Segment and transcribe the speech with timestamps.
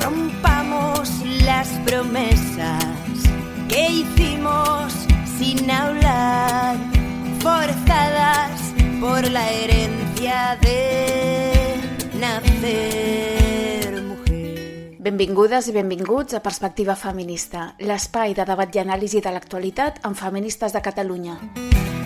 [0.00, 1.10] rompamos
[1.44, 2.84] las promesas
[3.68, 4.92] que hicimos
[5.38, 6.76] sin hablar,
[7.40, 8.60] forzadas
[9.00, 11.76] por la herencia de
[12.18, 14.96] nacer mujer.
[14.98, 20.72] Benvingudes i benvinguts a Perspectiva Feminista, l'espai de debat i anàlisi de l'actualitat amb feministes
[20.72, 21.38] de Catalunya.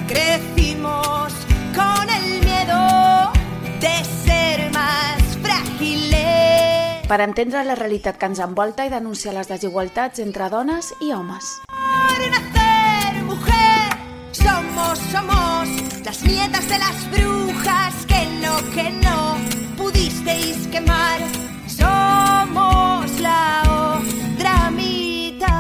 [0.09, 1.32] Crecimos
[1.74, 3.32] con el miedo
[3.80, 4.21] de.
[7.12, 11.45] Per entendre la realitat que ens envolta i denunciar les desigualtats entre dones i homes.
[11.68, 13.92] Por nacer mujer,
[14.32, 15.68] somos, somos
[16.06, 19.37] las nietas de las brujas que no, que no
[19.77, 21.20] pudisteis quemar.
[21.68, 25.52] Somos la otra mitad.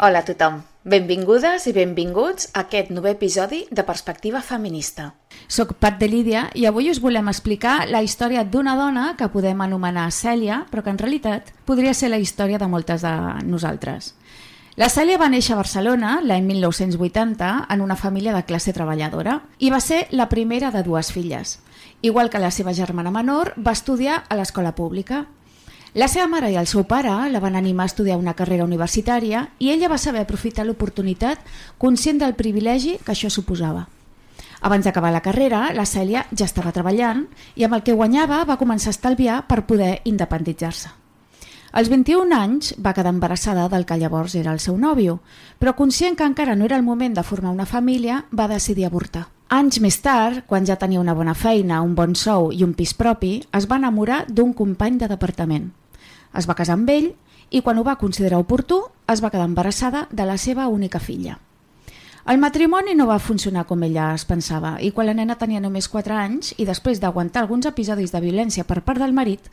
[0.00, 5.10] Hola a tothom, benvingudes i benvinguts a aquest nou episodi de Perspectiva Feminista.
[5.46, 9.60] Soc Pat de Lídia i avui us volem explicar la història d'una dona que podem
[9.60, 13.12] anomenar Cèlia, però que en realitat podria ser la història de moltes de
[13.44, 14.14] nosaltres.
[14.78, 19.72] La Cèlia va néixer a Barcelona l'any 1980 en una família de classe treballadora i
[19.74, 21.58] va ser la primera de dues filles.
[22.00, 25.26] Igual que la seva germana menor, va estudiar a l'escola pública.
[25.98, 29.40] La seva mare i el seu pare la van animar a estudiar una carrera universitària
[29.58, 31.40] i ella va saber aprofitar l'oportunitat
[31.76, 33.88] conscient del privilegi que això suposava.
[34.62, 37.24] Abans d'acabar la carrera, la Cèlia ja estava treballant
[37.58, 40.92] i amb el que guanyava va començar a estalviar per poder independitzar-se.
[41.72, 45.18] Als 21 anys va quedar embarassada del que llavors era el seu nòvio,
[45.58, 49.26] però conscient que encara no era el moment de formar una família, va decidir avortar.
[49.50, 52.94] Anys més tard, quan ja tenia una bona feina, un bon sou i un pis
[52.94, 55.72] propi, es va enamorar d'un company de departament.
[56.36, 57.12] Es va casar amb ell
[57.50, 61.38] i quan ho va considerar oportú es va quedar embarassada de la seva única filla.
[62.28, 65.88] El matrimoni no va funcionar com ella es pensava i quan la nena tenia només
[65.88, 69.48] 4 anys i després d'aguantar alguns episodis de violència per part del marit,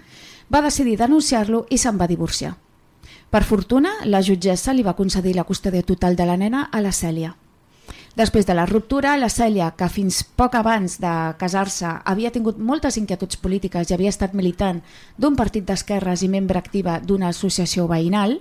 [0.51, 2.57] va decidir denunciar-lo i se'n va divorciar.
[3.31, 6.91] Per fortuna, la jutgessa li va concedir la custòdia total de la nena a la
[6.91, 7.31] Cèlia.
[8.15, 12.95] Després de la ruptura, la Cèlia, que fins poc abans de casar-se havia tingut moltes
[12.95, 14.79] inquietuds polítiques i havia estat militant
[15.19, 18.37] d'un partit d'esquerres i membre activa d'una associació veïnal,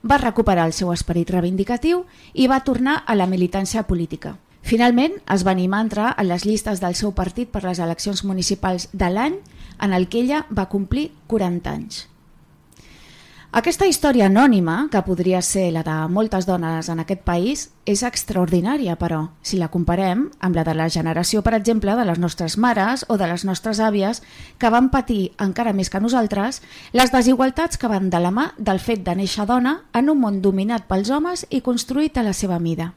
[0.00, 4.38] va recuperar el seu esperit reivindicatiu i va tornar a la militància política.
[4.64, 8.24] Finalment, es va animar a entrar a les llistes del seu partit per les eleccions
[8.24, 9.42] municipals de l'any
[9.78, 12.06] en el que ella va complir 40 anys.
[13.48, 18.98] Aquesta història anònima, que podria ser la de moltes dones en aquest país, és extraordinària,
[19.00, 23.06] però, si la comparem amb la de la generació, per exemple, de les nostres mares
[23.08, 24.20] o de les nostres àvies,
[24.60, 26.60] que van patir, encara més que nosaltres,
[26.92, 30.42] les desigualtats que van de la mà del fet de néixer dona en un món
[30.44, 32.92] dominat pels homes i construït a la seva mida.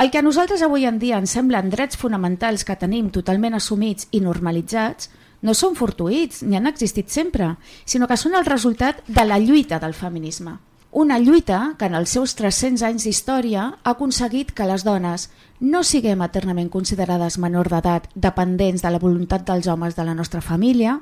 [0.00, 4.08] El que a nosaltres avui en dia ens semblen drets fonamentals que tenim totalment assumits
[4.10, 5.10] i normalitzats,
[5.42, 9.78] no són fortuïts ni han existit sempre, sinó que són el resultat de la lluita
[9.78, 10.58] del feminisme.
[10.90, 15.28] Una lluita que en els seus 300 anys d'història ha aconseguit que les dones
[15.60, 20.40] no siguem eternament considerades menor d'edat dependents de la voluntat dels homes de la nostra
[20.40, 21.00] família,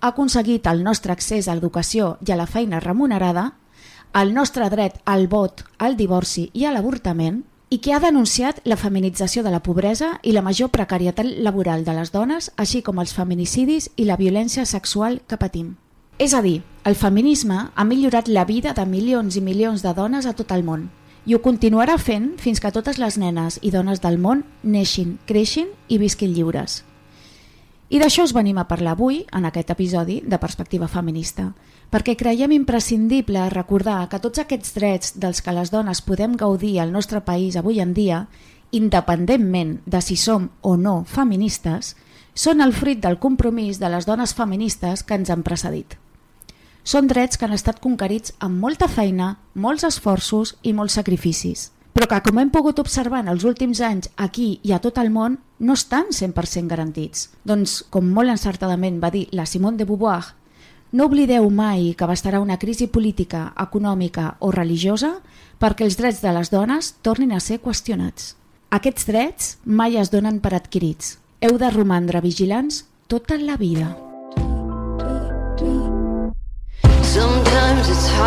[0.00, 3.52] ha aconseguit el nostre accés a l'educació i a la feina remunerada,
[4.12, 8.76] el nostre dret al vot, al divorci i a l'avortament, i que ha denunciat la
[8.76, 13.14] feminització de la pobresa i la major precarietat laboral de les dones, així com els
[13.14, 15.76] feminicidis i la violència sexual que patim.
[16.18, 20.26] És a dir, el feminisme ha millorat la vida de milions i milions de dones
[20.26, 20.90] a tot el món
[21.26, 25.68] i ho continuarà fent fins que totes les nenes i dones del món neixin, creixin
[25.88, 26.82] i visquin lliures.
[27.90, 31.52] I d'això us venim a parlar avui, en aquest episodi de Perspectiva Feminista,
[31.90, 36.94] perquè creiem imprescindible recordar que tots aquests drets dels que les dones podem gaudir al
[36.94, 38.28] nostre país avui en dia,
[38.70, 41.96] independentment de si som o no feministes,
[42.34, 45.98] són el fruit del compromís de les dones feministes que ens han precedit.
[46.86, 52.06] Són drets que han estat conquerits amb molta feina, molts esforços i molts sacrificis, però
[52.06, 55.40] que, com hem pogut observar en els últims anys aquí i a tot el món,
[55.58, 57.28] no estan 100% garantits.
[57.44, 60.39] Doncs, com molt encertadament va dir la Simone de Beauvoir
[60.92, 65.16] no oblideu mai que bastarà una crisi política, econòmica o religiosa
[65.60, 68.34] perquè els drets de les dones tornin a ser qüestionats.
[68.70, 71.18] Aquests drets mai es donen per adquirits.
[71.40, 73.96] Heu de romandre vigilants tota la vida.
[77.02, 78.19] Sometimes it's hard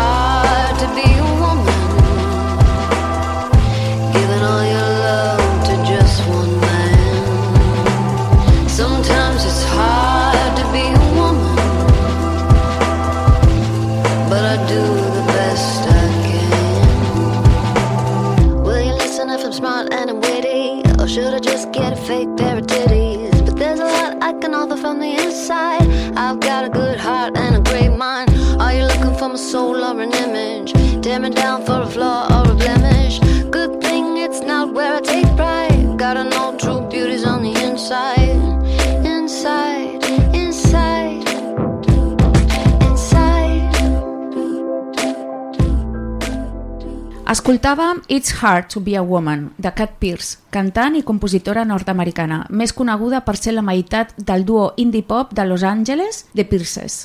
[47.54, 52.72] Escoltàvem It's Hard to be a Woman, de Cat Pierce, cantant i compositora nord-americana, més
[52.74, 56.96] coneguda per ser la meitat del duo indie pop de Los Angeles, The Pierces.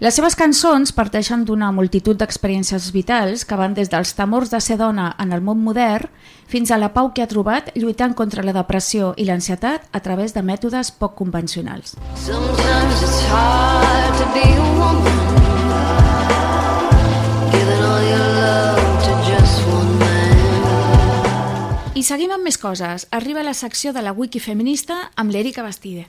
[0.00, 4.78] Les seves cançons parteixen d'una multitud d'experiències vitals que van des dels temors de ser
[4.80, 6.08] dona en el món modern
[6.48, 10.32] fins a la pau que ha trobat lluitant contra la depressió i l'ansietat a través
[10.32, 11.98] de mètodes poc convencionals.
[12.16, 15.39] Sometimes it's hard to be a woman.
[22.00, 23.02] I seguim amb més coses.
[23.12, 26.06] Arriba la secció de la Wiki Feminista amb l'Erika Bastide.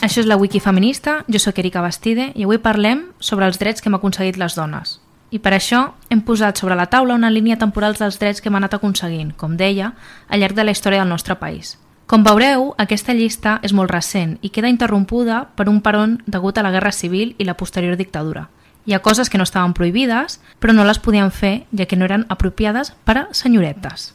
[0.00, 3.84] Això és la Wiki Feminista, jo sóc Erika Bastide i avui parlem sobre els drets
[3.84, 4.96] que hem aconseguit les dones.
[5.30, 8.56] I per això hem posat sobre la taula una línia temporal dels drets que hem
[8.56, 9.92] anat aconseguint, com deia,
[10.28, 11.76] al llarg de la història del nostre país.
[12.08, 16.64] Com veureu, aquesta llista és molt recent i queda interrompuda per un peron degut a
[16.64, 18.46] la Guerra Civil i la posterior dictadura.
[18.88, 22.08] Hi ha coses que no estaven prohibides, però no les podien fer, ja que no
[22.08, 24.14] eren apropiades per a senyoretes.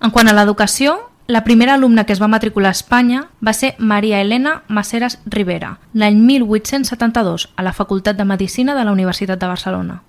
[0.00, 0.96] En quant a l'educació,
[1.28, 5.76] la primera alumna que es va matricular a Espanya va ser Maria Elena Maceras Rivera,
[5.92, 10.00] l'any 1872, a la Facultat de Medicina de la Universitat de Barcelona.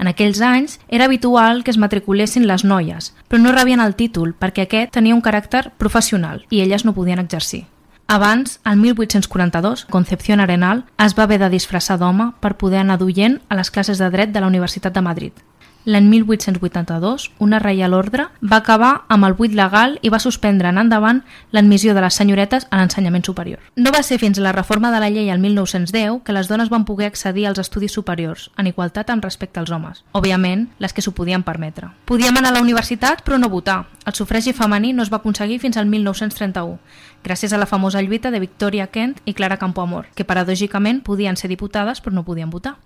[0.00, 4.32] En aquells anys era habitual que es matriculessin les noies, però no rebien el títol
[4.32, 7.66] perquè aquest tenia un caràcter professional i elles no podien exercir.
[8.08, 13.38] Abans, el 1842, Concepción Arenal es va haver de disfressar d'home per poder anar duient
[13.48, 15.44] a les classes de dret de la Universitat de Madrid.
[15.84, 20.76] L'any 1882, una reial ordre va acabar amb el buit legal i va suspendre en
[20.76, 21.22] endavant
[21.56, 23.62] l'admissió de les senyoretes a l'ensenyament superior.
[23.76, 26.68] No va ser fins a la reforma de la llei el 1910 que les dones
[26.68, 30.04] van poder accedir als estudis superiors, en igualtat amb respecte als homes.
[30.12, 31.88] Òbviament, les que s'ho podien permetre.
[32.04, 33.86] Podíem anar a la universitat però no votar.
[34.04, 36.76] El sufragi femení no es va aconseguir fins al 1931,
[37.24, 41.48] gràcies a la famosa lluita de Victoria Kent i Clara Campoamor, que paradògicament podien ser
[41.48, 42.76] diputades però no podien votar.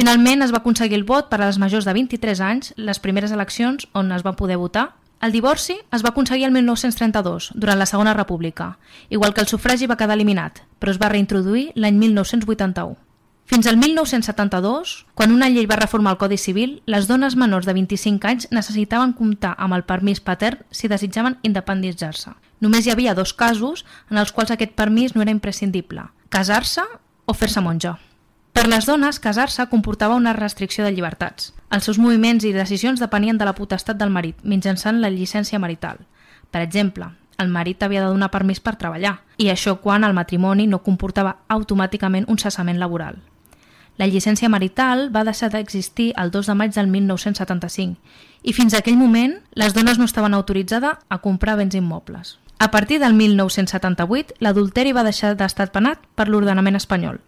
[0.00, 3.34] Finalment es va aconseguir el vot per a les majors de 23 anys, les primeres
[3.36, 4.94] eleccions on es va poder votar.
[5.20, 8.78] El divorci es va aconseguir el 1932, durant la Segona República,
[9.10, 12.96] igual que el sufragi va quedar eliminat, però es va reintroduir l'any 1981.
[13.44, 17.76] Fins al 1972, quan una llei va reformar el Codi Civil, les dones menors de
[17.76, 22.38] 25 anys necessitaven comptar amb el permís patern si desitjaven independitzar-se.
[22.64, 26.88] Només hi havia dos casos en els quals aquest permís no era imprescindible, casar-se
[27.26, 27.98] o fer-se monja.
[28.52, 31.52] Per les dones, casar-se comportava una restricció de llibertats.
[31.70, 36.02] Els seus moviments i decisions depenien de la potestat del marit, mitjançant la llicència marital.
[36.50, 40.66] Per exemple, el marit havia de donar permís per treballar, i això quan el matrimoni
[40.66, 43.22] no comportava automàticament un cessament laboral.
[44.00, 47.98] La llicència marital va deixar d'existir el 2 de maig del 1975
[48.42, 52.38] i fins a aquell moment les dones no estaven autoritzades a comprar béns immobles.
[52.58, 57.20] A partir del 1978, l'adulteri va deixar d'estar penat per l'ordenament espanyol.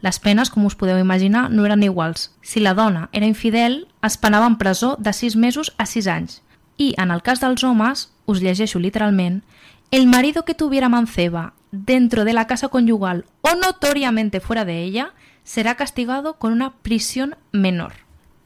[0.00, 2.30] Les penes, com us podeu imaginar, no eren iguals.
[2.40, 6.42] Si la dona era infidel, es penava en presó de 6 mesos a 6 anys.
[6.76, 9.42] I, en el cas dels homes, us llegeixo literalment,
[9.90, 15.12] el marido que tuviera manceba dentro de la casa conyugal o notoriamente fuera de ella
[15.42, 17.94] será castigado con una prisión menor.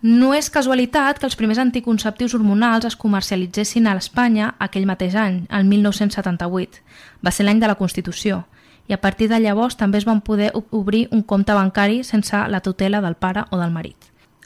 [0.03, 5.45] No és casualitat que els primers anticonceptius hormonals es comercialitzessin a l'Espanya aquell mateix any,
[5.47, 6.81] el 1978.
[7.23, 8.41] Va ser l'any de la Constitució
[8.89, 12.37] i a partir de llavors també es van poder ob- obrir un compte bancari sense
[12.49, 13.97] la tutela del pare o del marit.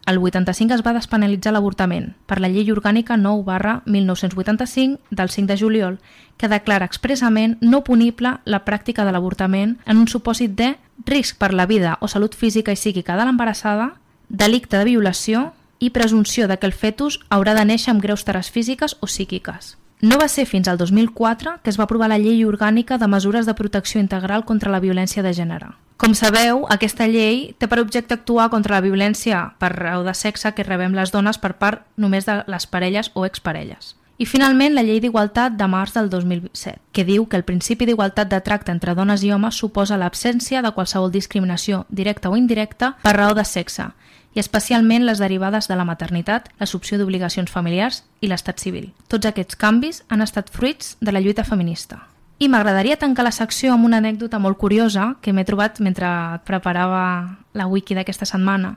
[0.06, 5.46] El 85 es va despenalitzar l'avortament per la llei orgànica 9 barra 1985 del 5
[5.48, 5.98] de juliol
[6.36, 10.76] que declara expressament no punible la pràctica de l'avortament en un supòsit de
[11.06, 13.94] risc per la vida o salut física i psíquica de l'embarassada,
[14.28, 18.50] delicte de violació i presumpció de que el fetus haurà de néixer amb greus tares
[18.50, 19.76] físiques o psíquiques.
[20.02, 23.46] No va ser fins al 2004 que es va aprovar la Llei Orgànica de Mesures
[23.46, 25.72] de Protecció Integral contra la Violència de Gènere.
[25.96, 30.52] Com sabeu, aquesta llei té per objecte actuar contra la violència per raó de sexe
[30.52, 33.94] que rebem les dones per part només de les parelles o exparelles.
[34.20, 38.28] I finalment la Llei d'Igualtat de març del 2007, que diu que el principi d'igualtat
[38.28, 43.16] de tracte entre dones i homes suposa l'absència de qualsevol discriminació, directa o indirecta, per
[43.16, 43.90] raó de sexe,
[44.36, 48.90] i especialment les derivades de la maternitat, l'assumpció d'obligacions familiars i l'estat civil.
[49.08, 52.02] Tots aquests canvis han estat fruits de la lluita feminista.
[52.38, 56.08] I m'agradaria tancar la secció amb una anècdota molt curiosa que m'he trobat mentre
[56.44, 58.74] preparava la wiki d'aquesta setmana.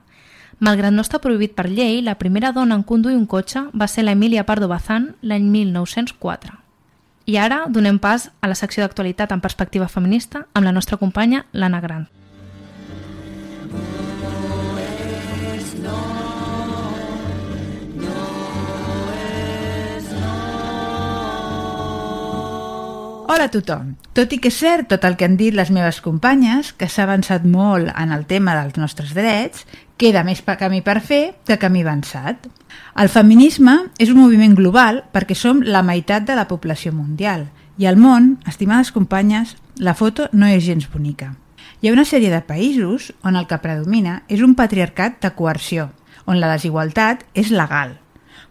[0.64, 4.06] Malgrat no està prohibit per llei, la primera dona en conduir un cotxe va ser
[4.08, 6.56] la Emilia Pardo Bazán l'any 1904.
[7.28, 11.46] I ara donem pas a la secció d'actualitat en perspectiva feminista amb la nostra companya,
[11.52, 12.08] l'Anna Gran.
[23.30, 23.92] Hola a tothom.
[24.18, 27.04] Tot i que és cert tot el que han dit les meves companyes, que s'ha
[27.04, 29.68] avançat molt en el tema dels nostres drets,
[30.02, 32.48] queda més pa camí per fer que camí avançat.
[32.98, 37.46] El feminisme és un moviment global perquè som la meitat de la població mundial
[37.78, 41.36] i al món, estimades companyes, la foto no és gens bonica.
[41.82, 45.92] Hi ha una sèrie de països on el que predomina és un patriarcat de coerció,
[46.26, 48.00] on la desigualtat és legal,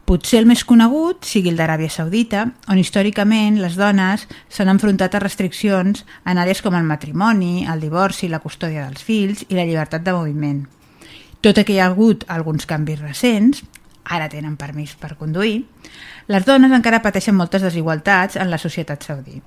[0.08, 5.20] Potser el més conegut sigui el d'Aràbia Saudita, on històricament les dones s'han enfrontat a
[5.20, 10.06] restriccions en àrees com el matrimoni, el divorci, la custòdia dels fills i la llibertat
[10.06, 10.64] de moviment.
[11.44, 13.60] Tot i que hi ha hagut alguns canvis recents,
[14.08, 15.66] ara tenen permís per conduir,
[16.32, 19.42] les dones encara pateixen moltes desigualtats en la societat saudí.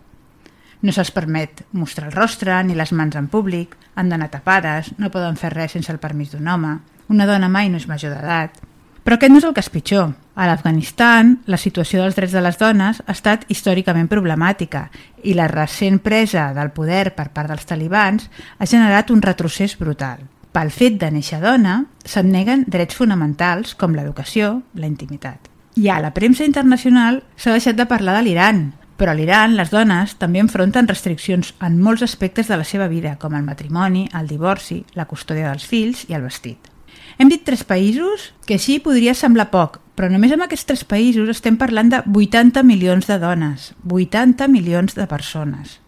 [0.86, 5.10] No se'ls permet mostrar el rostre ni les mans en públic, han d'anar tapades, no
[5.10, 6.77] poden fer res sense el permís d'un home,
[7.10, 8.68] una dona mai no és major d'edat,
[9.03, 10.12] però aquest no és el cas pitjor.
[10.36, 14.88] A l'Afganistan, la situació dels drets de les dones ha estat històricament problemàtica
[15.24, 20.24] i la recent presa del poder per part dels talibans ha generat un retrocés brutal.
[20.51, 25.48] Pel fet de néixer dona, se'n neguen drets fonamentals com l'educació, la intimitat.
[25.79, 28.65] I a la premsa internacional s'ha deixat de parlar de l'Iran,
[29.00, 33.15] però a l'Iran les dones també enfronten restriccions en molts aspectes de la seva vida,
[33.17, 36.71] com el matrimoni, el divorci, la custòdia dels fills i el vestit.
[37.18, 41.30] Hem dit tres països, que així podria semblar poc, però només en aquests tres països
[41.30, 45.80] estem parlant de 80 milions de dones, 80 milions de persones.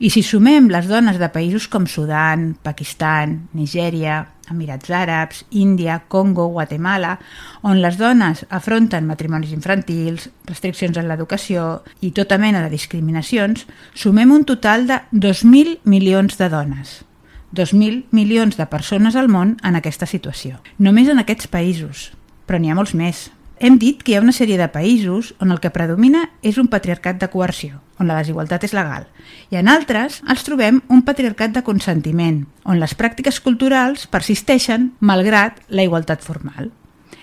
[0.00, 6.48] I si sumem les dones de països com Sudan, Pakistan, Nigèria, Emirats Àrabs, Índia, Congo,
[6.54, 7.18] Guatemala,
[7.62, 14.32] on les dones afronten matrimonis infantils, restriccions en l'educació i tota mena de discriminacions, sumem
[14.32, 17.00] un total de 2.000 milions de dones.
[17.52, 20.60] 2.000 milions de persones al món en aquesta situació.
[20.78, 22.10] Només en aquests països,
[22.46, 23.28] però n'hi ha molts més.
[23.60, 26.70] Hem dit que hi ha una sèrie de països on el que predomina és un
[26.72, 29.04] patriarcat de coerció, on la desigualtat és legal,
[29.52, 35.60] i en altres els trobem un patriarcat de consentiment, on les pràctiques culturals persisteixen malgrat
[35.68, 36.70] la igualtat formal.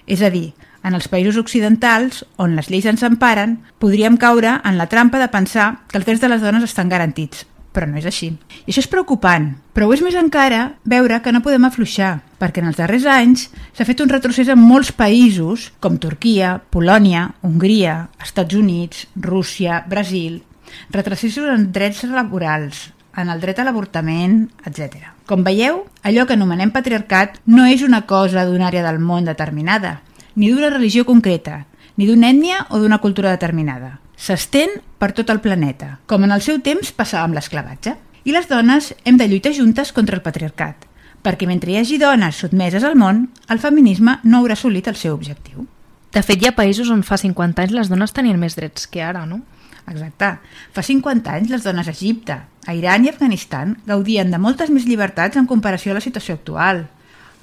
[0.05, 0.51] És a dir,
[0.85, 5.31] en els països occidentals, on les lleis ens emparen, podríem caure en la trampa de
[5.33, 8.31] pensar que els drets de les dones estan garantits, però no és així.
[8.65, 12.63] I això és preocupant, però ho és més encara veure que no podem afluixar, perquè
[12.63, 18.07] en els darrers anys s'ha fet un retrocés en molts països, com Turquia, Polònia, Hongria,
[18.23, 20.41] Estats Units, Rússia, Brasil,
[20.89, 25.13] retrocessos en drets laborals, en el dret a l'avortament, etc.
[25.29, 29.99] Com veieu, allò que anomenem patriarcat no és una cosa d'una àrea del món determinada,
[30.35, 31.65] ni d'una religió concreta,
[31.97, 33.97] ni d'una ètnia o d'una cultura determinada.
[34.17, 37.93] S'estén per tot el planeta, com en el seu temps passava amb l'esclavatge.
[38.25, 40.87] I les dones hem de lluitar juntes contra el patriarcat,
[41.23, 45.13] perquè mentre hi hagi dones sotmeses al món, el feminisme no haurà assolit el seu
[45.13, 45.67] objectiu.
[46.11, 49.05] De fet, hi ha països on fa 50 anys les dones tenien més drets que
[49.05, 49.43] ara, no?
[49.87, 50.33] Exacte.
[50.73, 54.89] Fa 50 anys les dones a Egipte, a Iran i Afganistan gaudien de moltes més
[54.89, 56.87] llibertats en comparació a la situació actual.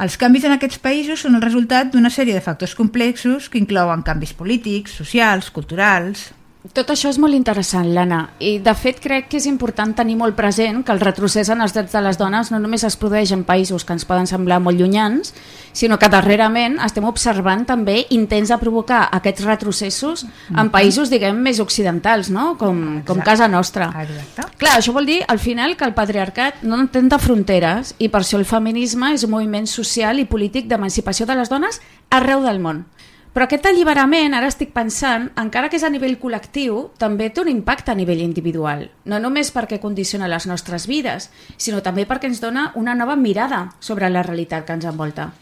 [0.02, 4.02] Els canvis en aquests països són el resultat d'una sèrie de factors complexos que inclouen
[4.02, 6.32] canvis polítics, socials, culturals,
[6.72, 10.32] tot això és molt interessant, Lana, i de fet crec que és important tenir molt
[10.38, 13.42] present que el retrocés en els drets de les dones no només es produeix en
[13.44, 15.34] països que ens poden semblar molt llunyans,
[15.76, 20.24] sinó que darrerament estem observant també intents de provocar aquests retrocessos
[20.56, 22.54] en països, diguem, més occidentals, no?
[22.56, 23.90] com, com casa nostra.
[24.00, 24.48] Exacte.
[24.56, 28.22] Clar, això vol dir, al final, que el patriarcat no entén de fronteres i per
[28.24, 32.64] això el feminisme és un moviment social i polític d'emancipació de les dones arreu del
[32.64, 32.86] món.
[33.34, 37.50] Però aquest alliberament, ara estic pensant, encara que és a nivell col·lectiu, també té un
[37.50, 38.86] impacte a nivell individual.
[39.10, 43.72] No només perquè condiciona les nostres vides, sinó també perquè ens dona una nova mirada
[43.80, 45.32] sobre la realitat que ens envolta.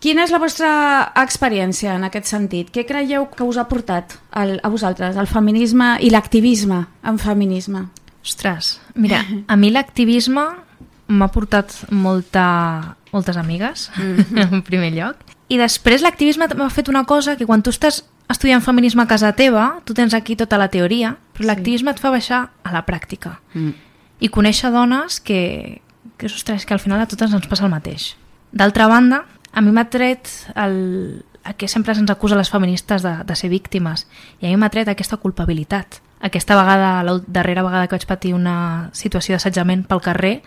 [0.00, 0.70] Quina és la vostra
[1.20, 2.72] experiència en aquest sentit?
[2.72, 7.86] Què creieu que us ha portat el, a vosaltres el feminisme i l'activisme en feminisme?
[8.24, 10.46] Ostres, mira, a mi l'activisme
[11.06, 14.52] m'ha portat molta, moltes amigues, mm -hmm.
[14.54, 15.16] en primer lloc,
[15.48, 19.32] i després l'activisme m'ha fet una cosa que quan tu estàs estudiant feminisme a casa
[19.38, 21.50] teva, tu tens aquí tota la teoria, però sí.
[21.50, 23.38] l'activisme et fa baixar a la pràctica.
[23.54, 23.74] Mm.
[24.18, 25.82] I conèixer dones que,
[26.16, 28.14] que, ostres, que al final a totes ens passa el mateix.
[28.50, 33.14] D'altra banda, a mi m'ha tret el, el que sempre se'ns acusa les feministes de,
[33.26, 34.06] de ser víctimes,
[34.40, 36.00] i a mi m'ha tret aquesta culpabilitat.
[36.26, 40.40] Aquesta vegada, la darrera vegada que vaig patir una situació d'assetjament pel carrer,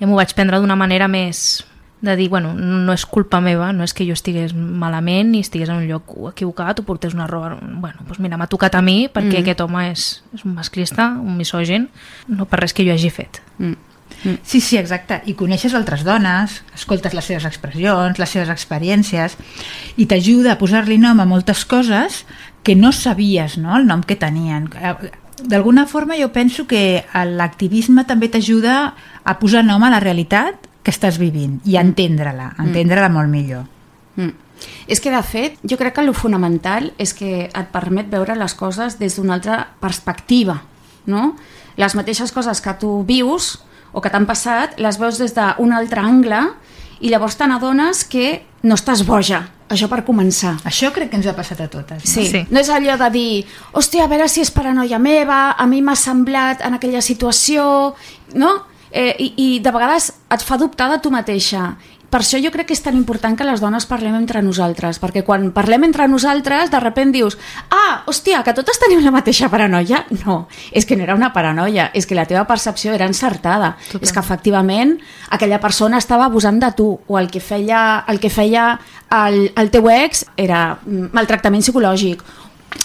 [0.00, 1.62] ja m'ho vaig prendre d'una manera més,
[2.04, 5.70] de dir, bueno, no és culpa meva, no és que jo estigués malament ni estigués
[5.72, 7.56] en un lloc equivocat o portés una roba...
[7.56, 9.42] Bueno, doncs mira, m'ha tocat a mi perquè mm.
[9.42, 10.04] aquest home és,
[10.36, 11.88] és un masclista, un misògin,
[12.28, 13.40] no per res que jo hagi fet.
[13.56, 13.94] Mm.
[14.24, 14.36] Mm.
[14.44, 15.22] Sí, sí, exacte.
[15.28, 19.38] I coneixes altres dones, escoltes les seves expressions, les seves experiències,
[19.96, 22.22] i t'ajuda a posar-li nom a moltes coses
[22.64, 24.68] que no sabies no, el nom que tenien.
[25.44, 28.94] D'alguna forma jo penso que l'activisme també t'ajuda
[29.24, 31.80] a posar nom a la realitat que estàs vivint i mm.
[31.80, 32.66] entendre-la, mm.
[32.68, 33.64] entendre-la molt millor.
[34.20, 34.32] Mm.
[34.86, 38.54] És que, de fet, jo crec que el fonamental és que et permet veure les
[38.54, 40.60] coses des d'una altra perspectiva,
[41.10, 41.34] no?
[41.80, 43.56] Les mateixes coses que tu vius
[43.92, 46.40] o que t'han passat, les veus des d'un altre angle
[47.00, 50.54] i llavors te n'adones que no estàs boja, això per començar.
[50.68, 52.04] Això crec que ens ha passat a totes.
[52.04, 52.10] No?
[52.10, 52.26] Sí.
[52.30, 52.44] sí.
[52.50, 53.32] No és allò de dir,
[53.72, 57.66] hòstia, a veure si és paranoia meva, a mi m'ha semblat en aquella situació,
[58.38, 58.54] no?
[58.94, 61.74] Eh, i, i de vegades et fa dubtar de tu mateixa
[62.14, 65.24] per això jo crec que és tan important que les dones parlem entre nosaltres, perquè
[65.26, 67.34] quan parlem entre nosaltres, de repent dius
[67.74, 70.04] ah, hòstia, que totes tenim la mateixa paranoia?
[70.22, 73.72] No, és que no era una paranoia, és que la teva percepció era encertada.
[73.88, 74.04] Total.
[74.06, 74.94] És que efectivament
[75.34, 78.76] aquella persona estava abusant de tu, o el que feia el, que feia
[79.10, 82.22] el, el teu ex era maltractament psicològic,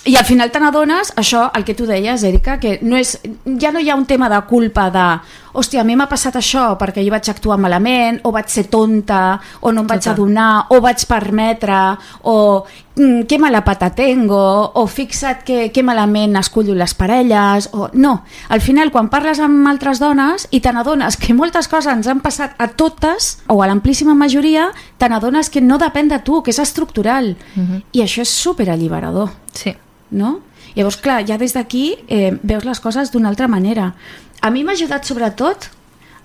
[0.06, 3.18] i al final te n'adones, això, el que tu deies, Erika, que no és,
[3.60, 5.06] ja no hi ha un tema de culpa de
[5.54, 9.40] hòstia, a mi m'ha passat això perquè jo vaig actuar malament, o vaig ser tonta,
[9.62, 10.14] o no em vaig Total.
[10.14, 11.80] adonar, o vaig permetre,
[12.24, 12.66] o
[12.96, 14.40] mm, que mala pata tengo,
[14.74, 17.90] o fixa't que, que malament escollo les parelles, o...
[17.94, 22.08] No, al final, quan parles amb altres dones i te n'adones que moltes coses ens
[22.08, 26.44] han passat a totes, o a l'amplíssima majoria, te n'adones que no depèn de tu,
[26.44, 27.36] que és estructural.
[27.56, 27.72] Uh mhm.
[27.72, 27.84] -huh.
[27.92, 29.30] I això és superalliberador.
[29.54, 29.76] Sí.
[30.12, 30.40] No?
[30.76, 33.94] Llavors, clar, ja des d'aquí eh, veus les coses d'una altra manera.
[34.42, 35.70] A mi m'ha ajudat, sobretot,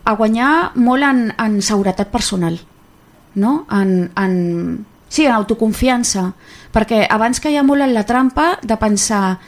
[0.04, 2.58] a guanyar molt en, en seguretat personal,
[3.34, 3.54] no?
[3.72, 4.34] En, en,
[5.08, 6.28] sí, en autoconfiança,
[6.74, 9.38] perquè abans que hi ha molt en la trampa de pensar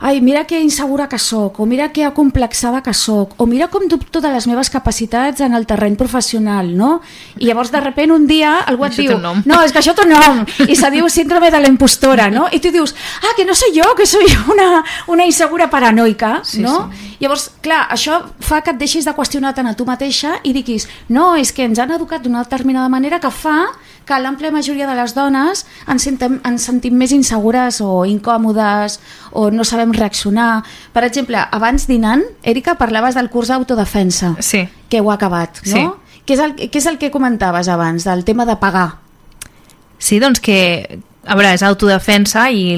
[0.00, 3.86] ai, mira que insegura que sóc, o mira que acomplexada que sóc, o mira com
[3.88, 7.00] dubto de les meves capacitats en el terreny professional, no?
[7.38, 10.04] I llavors, de repent, un dia algú et això diu, no, és que això té
[10.04, 12.46] un nom, i se diu síndrome de la impostora, no?
[12.52, 16.60] I tu dius, ah, que no soy jo, que soy una, una insegura paranoica, sí,
[16.62, 16.90] no?
[16.92, 17.16] Sí.
[17.20, 20.88] Llavors, clar, això fa que et deixis de qüestionar tant a tu mateixa i diguis,
[21.08, 23.70] no, és que ens han educat d'una determinada manera que fa
[24.06, 29.00] que l'àmplia majoria de les dones ens, sentem, ens sentim més insegures o incòmodes
[29.34, 30.62] o no sabem reaccionar.
[30.94, 34.62] Per exemple, abans dinant, Erika, parlaves del curs d'autodefensa, sí.
[34.88, 35.74] que ho ha acabat, no?
[35.74, 36.22] Sí.
[36.26, 38.86] Què és, el, què és el que comentaves abans, del tema de pagar?
[39.98, 40.56] Sí, doncs que
[41.26, 42.76] a veure, és autodefensa i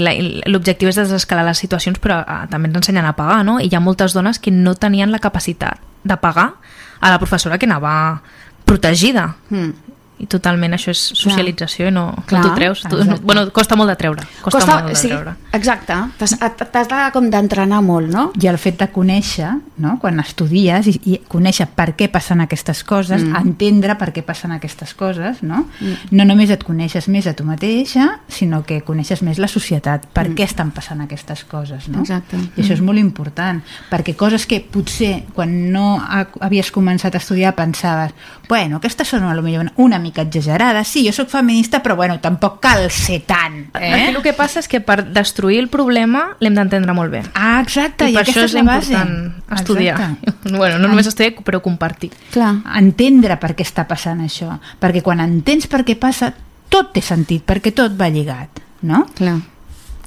[0.48, 3.58] l'objectiu és desescalar les situacions, però ah, també ens ensenyen a pagar, no?
[3.60, 6.54] I hi ha moltes dones que no tenien la capacitat de pagar
[7.00, 8.22] a la professora que anava
[8.64, 9.34] protegida.
[9.52, 9.88] Mm
[10.18, 11.92] i totalment això és socialització Clar.
[11.92, 14.74] i no, Clar, no t'ho treus tu, no, bueno, costa molt de treure costa, costa
[14.74, 18.24] molt de sí, treure exacte, t'has de com d'entrenar molt no?
[18.40, 19.52] i el fet de conèixer
[19.84, 19.94] no?
[20.02, 23.44] quan estudies i, i conèixer per què passen aquestes coses mm.
[23.44, 25.64] entendre per què passen aquestes coses no?
[25.78, 26.10] Mm.
[26.18, 30.26] no només et coneixes més a tu mateixa sinó que coneixes més la societat per
[30.28, 30.38] mm.
[30.38, 32.02] què estan passant aquestes coses no?
[32.02, 32.40] exacte.
[32.56, 36.00] i això és molt important perquè coses que potser quan no
[36.42, 38.16] havies començat a estudiar pensaves
[38.48, 40.88] bueno, aquestes són potser una mica exagerades.
[40.88, 43.66] Sí, jo sóc feminista, però bueno, tampoc cal ser tant.
[43.76, 43.92] Eh?
[43.92, 47.22] Aquí el que passa és que per destruir el problema l'hem d'entendre molt bé.
[47.34, 48.08] Ah, exacte.
[48.08, 49.14] I, I per això és, és important
[49.58, 49.98] estudiar.
[49.98, 50.34] Exacte.
[50.58, 52.08] Bueno, no només estudiar, però compartir.
[52.32, 52.54] Clar.
[52.78, 54.54] Entendre per què està passant això.
[54.80, 56.32] Perquè quan entens per què passa,
[56.72, 59.04] tot té sentit, perquè tot va lligat, no?
[59.18, 59.36] Clar.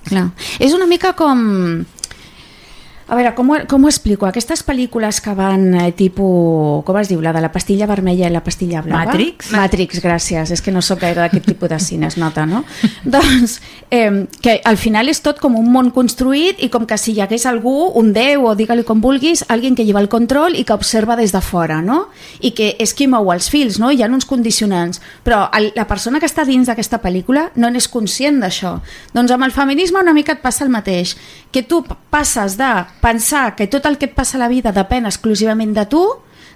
[0.07, 0.27] Clar.
[0.59, 1.85] És una mica com
[3.12, 4.24] a veure, com ho, com ho explico?
[4.24, 6.80] Aquestes pel·lícules que van eh, tipus...
[6.88, 7.19] Com es diu?
[7.19, 9.10] La de la pastilla vermella i la pastilla blava?
[9.10, 9.50] Matrix?
[9.52, 10.54] Matrix, gràcies.
[10.56, 12.62] És que no sóc gaire d'aquest tipus de cine, es nota, no?
[13.04, 13.58] doncs,
[13.91, 17.19] eh, que al final és tot com un món construït i com que si hi
[17.26, 20.80] hagués algú, un déu o digue-li com vulguis, alguien que lleva el control i que
[20.80, 22.06] observa des de fora, no?
[22.39, 23.91] I que és qui mou els fils, no?
[23.91, 25.04] Hi ha uns condicionants.
[25.28, 28.78] Però el, la persona que està dins d'aquesta pel·lícula no n'és conscient d'això.
[29.12, 31.17] Doncs amb el feminisme una mica et passa el mateix.
[31.51, 35.05] Que tu passes de pensar que tot el que et passa a la vida depèn
[35.05, 36.03] exclusivament de tu,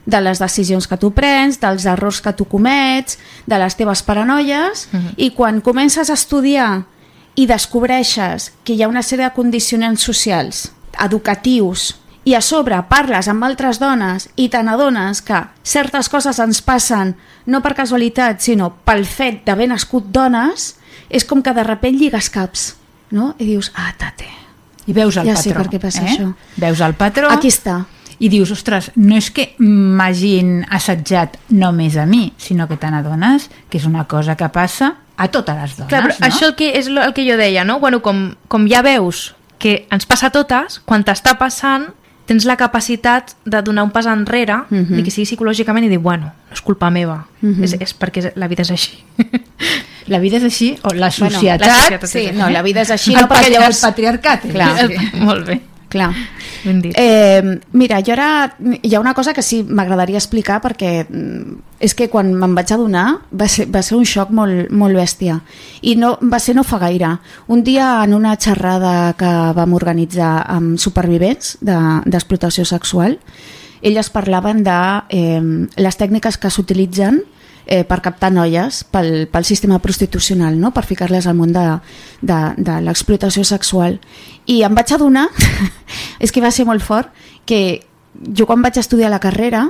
[0.05, 4.87] de les decisions que tu prens, dels errors que tu comets, de les teves paranoies,
[4.91, 5.05] uh mhm.
[5.05, 5.13] -huh.
[5.17, 6.85] i quan comences a estudiar
[7.35, 13.27] i descobreixes que hi ha una sèrie de condicionants socials, educatius, i a sobre parles
[13.27, 18.71] amb altres dones i te n'adones que certes coses ens passen no per casualitat, sinó
[18.85, 20.73] pel fet d'haver nascut dones,
[21.09, 22.75] és com que de repent lligues caps,
[23.11, 23.35] no?
[23.37, 24.44] I dius, ah, tate,
[24.87, 25.41] i veus el ja patró.
[25.41, 26.11] Ja sé per què passa eh?
[26.13, 26.33] això.
[26.57, 27.29] Veus el patró.
[27.31, 27.85] Aquí està.
[28.19, 33.49] i dius, ostres, no és que m'hagin assetjat només a mi, sinó que te n'adones
[33.69, 36.25] que és una cosa que passa a totes les dones, Clar, però no?
[36.27, 37.79] això el que és el que jo deia, no?
[37.79, 41.89] Bueno, com, com ja veus que ens passa a totes, quan t'està passant
[42.25, 44.85] tens la capacitat de donar un pas enrere, uh Mhm.
[44.85, 44.95] -huh.
[44.95, 47.53] ni que sigui psicològicament, i dir, bueno, no és culpa meva, uh Mhm.
[47.59, 47.63] -huh.
[47.63, 49.03] és, és perquè la vida és així.
[50.07, 51.67] La vida és així, o la Bueno, societat...
[51.67, 53.79] la societat Sí, no, la vida és així, el, no, perquè llavors...
[53.83, 54.45] el patriarcat.
[54.45, 54.67] és Clar.
[54.83, 55.21] així.
[55.25, 55.55] Molt bé,
[55.89, 56.11] Clar.
[56.65, 56.93] ben dit.
[56.97, 57.41] Eh,
[57.73, 58.27] mira, jo ara
[58.83, 62.71] hi ha una cosa que sí m'agradaria explicar perquè mm, és que quan me'n vaig
[62.73, 65.39] adonar va ser, va ser un xoc molt, molt bèstia
[65.81, 67.15] i no, va ser no fa gaire
[67.47, 73.19] un dia en una xerrada que vam organitzar amb supervivents de- d'explotació de, sexual
[73.85, 75.41] elles parlaven de eh,
[75.77, 77.21] les tècniques que s'utilitzen
[77.65, 80.71] eh, per captar noies pel, pel sistema prostitucional, no?
[80.73, 81.65] per ficar-les al món de,
[82.21, 83.99] de, de l'explotació sexual.
[84.45, 85.27] I em vaig adonar,
[86.23, 87.11] és que va ser molt fort,
[87.45, 87.85] que
[88.35, 89.69] jo quan vaig estudiar la carrera,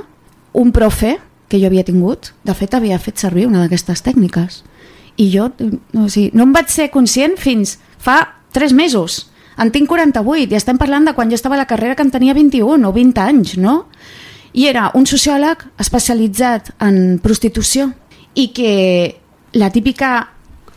[0.56, 1.16] un profe
[1.48, 4.62] que jo havia tingut, de fet havia fet servir una d'aquestes tècniques.
[5.16, 8.18] I jo o sigui, no em vaig ser conscient fins fa
[8.56, 9.26] 3 mesos.
[9.56, 12.12] En tinc 48 i estem parlant de quan jo estava a la carrera que en
[12.12, 13.86] tenia 21 o 20 anys, no?
[14.56, 17.90] I era un sociòleg especialitzat en prostitució
[18.34, 18.72] i que
[19.56, 20.30] la típica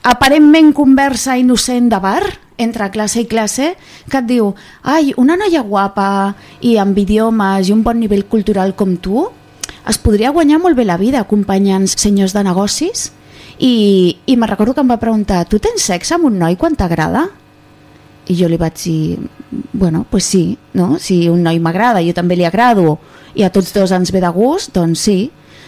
[0.04, 2.24] aparentment conversa innocent de bar
[2.60, 3.74] entre classe i classe
[4.12, 4.52] que et diu
[4.84, 9.24] ai, una noia guapa i amb idiomes i un bon nivell cultural com tu
[9.88, 13.10] es podria guanyar molt bé la vida acompanyant senyors de negocis
[13.60, 16.76] i, i me recordo que em va preguntar tu tens sexe amb un noi quan
[16.80, 17.26] t'agrada?
[18.30, 19.18] I jo li vaig dir,
[19.74, 21.00] bueno, pues sí, no?
[21.02, 23.00] Si un noi m'agrada, jo també li agrado
[23.36, 25.20] i a tots dos ens ve de gust, doncs sí.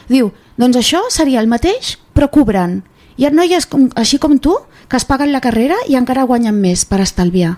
[0.09, 2.81] Diu, doncs això seria el mateix, però cobrant.
[3.17, 4.55] Hi ha noies com, així com tu
[4.89, 7.55] que es paguen la carrera i encara guanyen més per estalviar.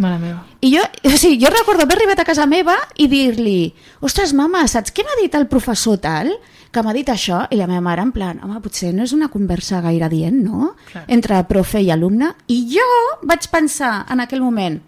[0.00, 0.40] Mare meva.
[0.64, 4.64] I jo, o sigui, jo recordo haver arribat a casa meva i dir-li ostres, mama,
[4.70, 6.32] saps què m'ha dit el professor tal?
[6.72, 7.42] Que m'ha dit això?
[7.52, 10.72] I la meva mare en plan, home, potser no és una conversa gaire dient, no?
[10.88, 11.04] Clar.
[11.12, 12.32] Entre profe i alumne.
[12.48, 12.88] I jo
[13.28, 14.80] vaig pensar en aquell moment,